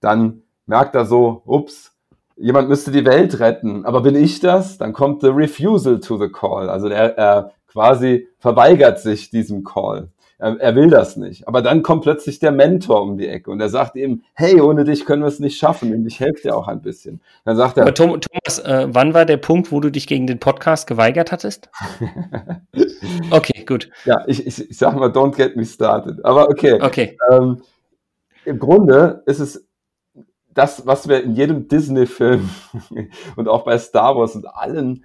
Dann 0.00 0.42
merkt 0.66 0.94
er 0.94 1.06
so, 1.06 1.42
ups, 1.46 1.94
jemand 2.36 2.68
müsste 2.68 2.90
die 2.90 3.04
Welt 3.04 3.40
retten, 3.40 3.84
aber 3.86 4.02
bin 4.02 4.14
ich 4.14 4.40
das? 4.40 4.78
Dann 4.78 4.92
kommt 4.92 5.22
the 5.22 5.28
refusal 5.28 6.00
to 6.00 6.18
the 6.18 6.28
call. 6.28 6.68
Also 6.68 6.88
er, 6.88 7.16
er 7.16 7.52
quasi 7.76 8.26
verweigert 8.38 9.00
sich 9.00 9.28
diesem 9.28 9.62
Call. 9.62 10.08
Er, 10.38 10.58
er, 10.58 10.74
will 10.74 10.88
das 10.88 11.18
nicht. 11.18 11.46
Aber 11.46 11.60
dann 11.60 11.82
kommt 11.82 12.04
plötzlich 12.04 12.38
der 12.38 12.50
Mentor 12.50 13.02
um 13.02 13.18
die 13.18 13.28
Ecke 13.28 13.50
und 13.50 13.60
er 13.60 13.68
sagt 13.68 13.96
ihm, 13.96 14.22
hey, 14.32 14.62
ohne 14.62 14.84
dich 14.84 15.04
können 15.04 15.22
wir 15.22 15.28
es 15.28 15.40
nicht 15.40 15.58
schaffen 15.58 15.94
und 15.94 16.06
ich 16.06 16.18
helfe 16.18 16.40
dir 16.42 16.56
auch 16.56 16.68
ein 16.68 16.80
bisschen. 16.80 17.20
Dann 17.44 17.56
sagt 17.56 17.76
er. 17.76 17.82
Aber 17.82 17.92
Tom, 17.92 18.18
Thomas, 18.18 18.58
äh, 18.60 18.86
wann 18.90 19.12
war 19.12 19.26
der 19.26 19.36
Punkt, 19.36 19.72
wo 19.72 19.80
du 19.80 19.90
dich 19.90 20.06
gegen 20.06 20.26
den 20.26 20.38
Podcast 20.38 20.86
geweigert 20.86 21.32
hattest? 21.32 21.68
okay, 23.30 23.64
gut. 23.66 23.90
Ja, 24.06 24.24
ich, 24.26 24.46
ich, 24.46 24.70
ich 24.70 24.78
sag 24.78 24.94
mal, 24.96 25.10
don't 25.10 25.36
get 25.36 25.54
me 25.54 25.66
started. 25.66 26.24
Aber 26.24 26.48
okay. 26.48 26.80
Okay. 26.80 27.18
Ähm, 27.30 27.60
Im 28.46 28.58
Grunde 28.58 29.22
ist 29.26 29.40
es 29.40 29.66
das, 30.54 30.86
was 30.86 31.08
wir 31.08 31.22
in 31.22 31.34
jedem 31.34 31.68
Disney-Film 31.68 32.48
und 33.36 33.48
auch 33.48 33.66
bei 33.66 33.78
Star 33.78 34.16
Wars 34.16 34.34
und 34.34 34.46
allen 34.46 35.04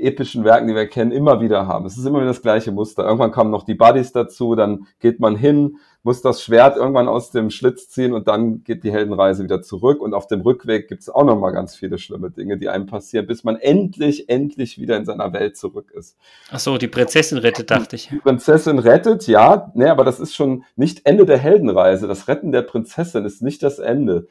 epischen 0.00 0.44
Werken, 0.44 0.68
die 0.68 0.74
wir 0.74 0.86
kennen, 0.86 1.12
immer 1.12 1.40
wieder 1.40 1.66
haben. 1.66 1.86
Es 1.86 1.96
ist 1.96 2.04
immer 2.04 2.18
wieder 2.18 2.28
das 2.28 2.42
gleiche 2.42 2.72
Muster. 2.72 3.04
Irgendwann 3.04 3.30
kommen 3.30 3.50
noch 3.50 3.64
die 3.64 3.74
Buddies 3.74 4.12
dazu, 4.12 4.54
dann 4.54 4.86
geht 4.98 5.20
man 5.20 5.36
hin, 5.36 5.78
muss 6.02 6.22
das 6.22 6.42
Schwert 6.42 6.76
irgendwann 6.76 7.08
aus 7.08 7.30
dem 7.30 7.50
Schlitz 7.50 7.88
ziehen 7.88 8.12
und 8.12 8.26
dann 8.26 8.64
geht 8.64 8.84
die 8.84 8.92
Heldenreise 8.92 9.44
wieder 9.44 9.60
zurück. 9.62 10.00
Und 10.00 10.14
auf 10.14 10.26
dem 10.26 10.40
Rückweg 10.40 10.88
gibt 10.88 11.02
es 11.02 11.10
auch 11.10 11.24
noch 11.24 11.38
mal 11.38 11.50
ganz 11.50 11.76
viele 11.76 11.98
schlimme 11.98 12.30
Dinge, 12.30 12.56
die 12.56 12.68
einem 12.68 12.86
passieren, 12.86 13.26
bis 13.26 13.44
man 13.44 13.56
endlich, 13.56 14.28
endlich 14.28 14.78
wieder 14.78 14.96
in 14.96 15.04
seiner 15.04 15.32
Welt 15.32 15.56
zurück 15.56 15.90
ist. 15.92 16.16
Ach 16.50 16.58
so, 16.58 16.78
die 16.78 16.88
Prinzessin 16.88 17.38
rettet, 17.38 17.70
dachte 17.70 17.96
ich. 17.96 18.08
Die 18.08 18.16
Prinzessin 18.16 18.78
rettet, 18.78 19.26
ja, 19.26 19.70
ne, 19.74 19.90
aber 19.90 20.04
das 20.04 20.20
ist 20.20 20.34
schon 20.34 20.64
nicht 20.76 21.04
Ende 21.04 21.26
der 21.26 21.38
Heldenreise. 21.38 22.06
Das 22.06 22.28
Retten 22.28 22.52
der 22.52 22.62
Prinzessin 22.62 23.24
ist 23.24 23.42
nicht 23.42 23.62
das 23.62 23.78
Ende. 23.78 24.26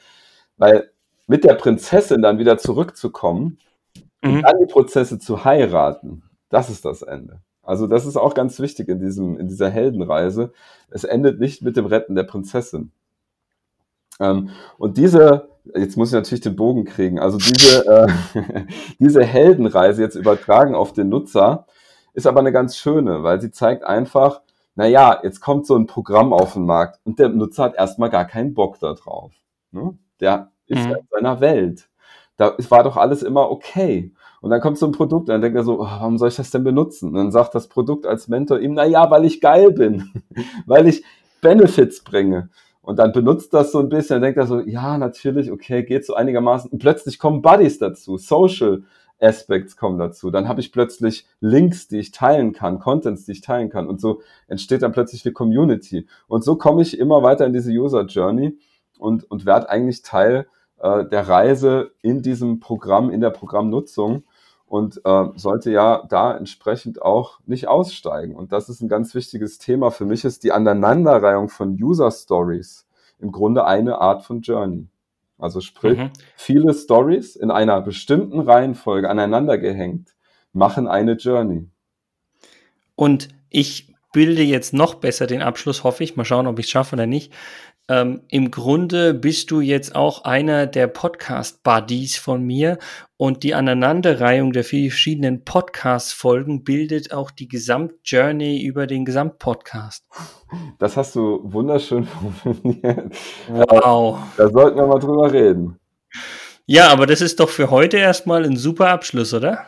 Weil 0.58 0.90
mit 1.28 1.44
der 1.44 1.54
Prinzessin 1.54 2.24
dann 2.24 2.40
wieder 2.40 2.58
zurückzukommen 2.58 3.60
mhm. 4.22 4.36
und 4.36 4.42
dann 4.44 4.60
die 4.60 4.72
Prozesse 4.72 5.20
zu 5.20 5.44
heiraten. 5.46 6.24
Das 6.50 6.70
ist 6.70 6.86
das 6.86 7.02
Ende. 7.02 7.42
Also 7.62 7.86
das 7.86 8.06
ist 8.06 8.18
auch 8.18 8.34
ganz 8.34 8.60
wichtig 8.60 8.90
in, 8.90 9.00
diesem, 9.00 9.38
in 9.38 9.48
dieser 9.48 9.70
Heldenreise. 9.70 10.54
Es 10.90 11.04
endet 11.04 11.40
nicht 11.40 11.62
mit 11.62 11.78
dem 11.78 11.86
Retten 11.86 12.16
der 12.16 12.24
Prinzessin. 12.24 12.92
Ähm, 14.20 14.50
und 14.78 14.98
diese, 14.98 15.50
jetzt 15.76 15.96
muss 15.96 16.10
ich 16.10 16.16
natürlich 16.16 16.42
den 16.42 16.56
Bogen 16.56 16.86
kriegen, 16.86 17.20
also 17.20 17.38
diese, 17.38 17.86
äh, 17.86 18.66
diese 19.00 19.24
Heldenreise 19.24 20.02
jetzt 20.02 20.16
übertragen 20.16 20.76
auf 20.76 20.94
den 20.94 21.10
Nutzer, 21.10 21.68
ist 22.14 22.28
aber 22.28 22.40
eine 22.40 22.52
ganz 22.52 22.76
schöne, 22.76 23.24
weil 23.24 23.40
sie 23.40 23.52
zeigt 23.52 23.84
einfach, 23.84 24.42
naja, 24.76 25.20
jetzt 25.24 25.42
kommt 25.42 25.68
so 25.68 25.76
ein 25.76 25.88
Programm 25.88 26.34
auf 26.34 26.54
den 26.54 26.66
Markt 26.66 27.00
und 27.04 27.20
der 27.20 27.30
Nutzer 27.30 27.64
hat 27.64 27.76
erstmal 27.76 28.10
gar 28.10 28.26
keinen 28.26 28.54
Bock 28.54 28.80
da 28.80 28.94
drauf. 28.94 29.34
Ne? 29.72 29.98
Der 30.20 30.52
ist 30.68 30.86
mhm. 30.86 30.92
in 30.92 31.08
seiner 31.12 31.40
Welt. 31.40 31.89
Da 32.40 32.56
war 32.70 32.86
doch 32.86 32.96
alles 32.96 33.22
immer 33.22 33.52
okay. 33.52 34.14
Und 34.40 34.50
dann 34.50 34.62
kommt 34.62 34.78
so 34.78 34.86
ein 34.86 34.94
Produkt, 34.94 35.28
dann 35.28 35.42
denkt 35.42 35.58
er 35.58 35.66
so, 35.66 35.82
oh, 35.82 35.84
warum 35.84 36.18
soll 36.18 36.30
ich 36.30 36.38
das 36.38 36.52
denn 36.52 36.64
benutzen? 36.64 37.10
Und 37.10 37.16
dann 37.16 37.32
sagt 37.34 37.54
das 37.54 37.68
Produkt 37.68 38.06
als 38.06 38.30
Mentor 38.30 38.62
ihm, 38.62 38.76
na 38.76 38.86
ja, 38.86 39.12
weil 39.12 39.26
ich 39.26 39.42
geil 39.42 39.74
bin, 39.74 40.10
weil 40.66 40.88
ich 40.88 41.04
Benefits 41.42 42.02
bringe. 42.02 42.50
Und 42.82 42.98
dann 42.98 43.12
benutzt 43.12 43.54
das 43.54 43.74
so 43.74 43.80
ein 43.80 43.90
bisschen, 43.90 44.16
dann 44.16 44.22
denkt 44.22 44.38
er 44.38 44.48
so, 44.48 44.62
ja, 44.62 44.98
natürlich, 44.98 45.52
okay, 45.52 45.84
geht 45.84 46.06
so 46.06 46.14
einigermaßen. 46.14 46.72
Und 46.72 46.80
plötzlich 46.80 47.20
kommen 47.20 47.42
Buddies 47.42 47.78
dazu, 47.78 48.16
Social 48.16 48.84
Aspects 49.20 49.76
kommen 49.76 50.00
dazu. 50.00 50.32
Dann 50.32 50.48
habe 50.48 50.62
ich 50.62 50.72
plötzlich 50.72 51.28
Links, 51.42 51.90
die 51.90 52.00
ich 52.00 52.12
teilen 52.12 52.54
kann, 52.54 52.80
Contents, 52.80 53.26
die 53.26 53.34
ich 53.34 53.42
teilen 53.42 53.70
kann. 53.70 53.86
Und 53.86 54.00
so 54.00 54.22
entsteht 54.48 54.82
dann 54.82 54.94
plötzlich 54.94 55.26
eine 55.26 55.34
Community. 55.34 56.08
Und 56.30 56.46
so 56.46 56.56
komme 56.56 56.84
ich 56.84 56.98
immer 56.98 57.22
weiter 57.22 57.46
in 57.46 57.52
diese 57.52 57.72
User 57.72 58.06
Journey 58.06 58.58
und, 58.98 59.30
und 59.30 59.46
werde 59.46 59.70
eigentlich 59.70 60.04
Teil 60.04 60.48
äh, 60.80 61.06
der 61.06 61.28
Reise 61.28 61.92
in 62.02 62.22
diesem 62.22 62.60
Programm, 62.60 63.10
in 63.10 63.22
der 63.22 63.30
Programmnutzung 63.30 64.24
und 64.66 65.02
äh, 65.04 65.26
sollte 65.36 65.72
ja 65.72 66.04
da 66.08 66.36
entsprechend 66.38 67.02
auch 67.02 67.40
nicht 67.46 67.68
aussteigen. 67.68 68.36
Und 68.36 68.52
das 68.52 68.70
ist 68.70 68.82
ein 68.82 68.90
ganz 68.90 69.16
wichtiges 69.16 69.58
Thema. 69.58 69.92
Für 69.92 70.06
mich 70.06 70.26
ist 70.26 70.44
die 70.44 70.52
Aneinanderreihung 70.52 71.50
von 71.50 71.78
User 71.82 72.12
Stories 72.12 72.88
im 73.20 73.32
Grunde 73.32 73.66
eine 73.66 74.00
Art 74.00 74.24
von 74.24 74.42
Journey. 74.42 74.88
Also 75.38 75.62
sprich, 75.62 75.98
mhm. 75.98 76.12
viele 76.36 76.74
Stories 76.74 77.36
in 77.36 77.50
einer 77.50 77.82
bestimmten 77.82 78.42
Reihenfolge 78.42 79.10
aneinander 79.10 79.58
gehängt 79.58 80.16
machen 80.54 80.88
eine 80.88 81.14
Journey. 81.14 81.68
Und 82.96 83.30
ich 83.50 83.94
bilde 84.12 84.42
jetzt 84.42 84.74
noch 84.74 84.96
besser 84.96 85.28
den 85.28 85.42
Abschluss, 85.42 85.84
hoffe 85.84 86.04
ich. 86.04 86.16
Mal 86.16 86.26
schauen, 86.26 86.48
ob 86.48 86.60
ich 86.60 86.66
es 86.66 86.72
schaffe 86.72 86.96
oder 86.96 87.06
nicht. 87.06 87.34
Ähm, 87.90 88.22
Im 88.28 88.52
Grunde 88.52 89.16
bist 89.16 89.50
du 89.50 89.62
jetzt 89.62 89.96
auch 89.96 90.24
einer 90.24 90.68
der 90.68 90.86
Podcast-Buddies 90.86 92.18
von 92.18 92.44
mir 92.44 92.78
und 93.18 93.42
die 93.42 93.56
Aneinanderreihung 93.56 94.54
der 94.54 94.64
verschiedenen 94.64 95.44
Podcast-Folgen 95.44 96.64
bildet 96.64 97.12
auch 97.12 97.32
die 97.32 97.48
Gesamtjourney 97.48 98.62
über 98.62 98.86
den 98.86 99.06
Gesamtpodcast. 99.06 100.06
Das 100.78 100.98
hast 100.98 101.16
du 101.16 101.42
wunderschön 101.44 102.06
formuliert. 102.44 103.16
Wow. 103.48 104.20
Da 104.38 104.50
sollten 104.50 104.78
wir 104.78 104.86
mal 104.86 105.00
drüber 105.00 105.34
reden. 105.34 105.80
Ja, 106.68 106.90
aber 106.90 107.08
das 107.08 107.22
ist 107.22 107.40
doch 107.40 107.50
für 107.50 107.72
heute 107.72 107.98
erstmal 107.98 108.46
ein 108.46 108.56
super 108.56 108.90
Abschluss, 108.90 109.34
oder? 109.34 109.66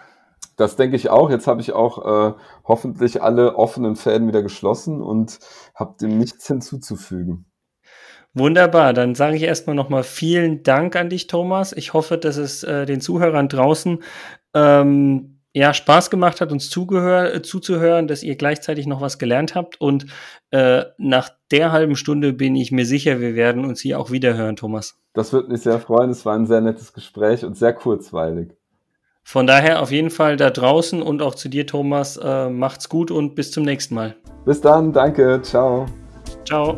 Das 0.57 0.75
denke 0.75 0.95
ich 0.95 1.09
auch. 1.09 1.31
Jetzt 1.31 1.47
habe 1.47 1.59
ich 1.59 1.73
auch 1.73 2.05
äh, 2.05 2.33
hoffentlich 2.65 3.23
alle 3.23 3.55
offenen 3.55 3.95
Fäden 3.95 4.27
wieder 4.27 4.43
geschlossen 4.43 5.01
und 5.01 5.39
habe 5.73 5.95
dem 5.99 6.19
nichts 6.19 6.45
hinzuzufügen. 6.45 7.50
Wunderbar, 8.33 8.93
dann 8.93 9.13
sage 9.13 9.35
ich 9.35 9.43
erstmal 9.43 9.75
nochmal 9.75 10.03
vielen 10.03 10.63
Dank 10.63 10.95
an 10.95 11.09
dich, 11.09 11.27
Thomas. 11.27 11.73
Ich 11.73 11.93
hoffe, 11.93 12.17
dass 12.17 12.37
es 12.37 12.63
äh, 12.63 12.85
den 12.85 13.01
Zuhörern 13.01 13.49
draußen 13.49 13.99
ähm, 14.53 15.41
ja, 15.53 15.73
Spaß 15.73 16.09
gemacht 16.09 16.39
hat, 16.39 16.51
uns 16.51 16.69
zugehör 16.69 17.43
zuzuhören, 17.43 18.07
dass 18.07 18.23
ihr 18.23 18.35
gleichzeitig 18.35 18.87
noch 18.87 19.01
was 19.01 19.19
gelernt 19.19 19.53
habt. 19.53 19.81
Und 19.81 20.05
äh, 20.51 20.85
nach 20.97 21.29
der 21.51 21.73
halben 21.73 21.97
Stunde 21.97 22.31
bin 22.31 22.55
ich 22.55 22.71
mir 22.71 22.85
sicher, 22.85 23.19
wir 23.19 23.35
werden 23.35 23.65
uns 23.65 23.81
hier 23.81 23.99
auch 23.99 24.11
wieder 24.11 24.35
hören, 24.35 24.55
Thomas. 24.55 24.97
Das 25.13 25.33
würde 25.33 25.49
mich 25.49 25.61
sehr 25.61 25.79
freuen. 25.79 26.09
Es 26.09 26.25
war 26.25 26.35
ein 26.35 26.47
sehr 26.47 26.61
nettes 26.61 26.93
Gespräch 26.93 27.43
und 27.43 27.57
sehr 27.57 27.73
kurzweilig. 27.73 28.51
Von 29.23 29.45
daher 29.45 29.81
auf 29.81 29.91
jeden 29.91 30.09
Fall 30.09 30.37
da 30.37 30.49
draußen 30.49 31.01
und 31.01 31.21
auch 31.21 31.35
zu 31.35 31.49
dir, 31.49 31.67
Thomas. 31.67 32.17
Äh, 32.17 32.49
macht's 32.49 32.89
gut 32.89 33.11
und 33.11 33.35
bis 33.35 33.51
zum 33.51 33.63
nächsten 33.63 33.93
Mal. 33.93 34.15
Bis 34.45 34.61
dann, 34.61 34.93
danke, 34.93 35.41
ciao. 35.43 35.85
Ciao. 36.45 36.77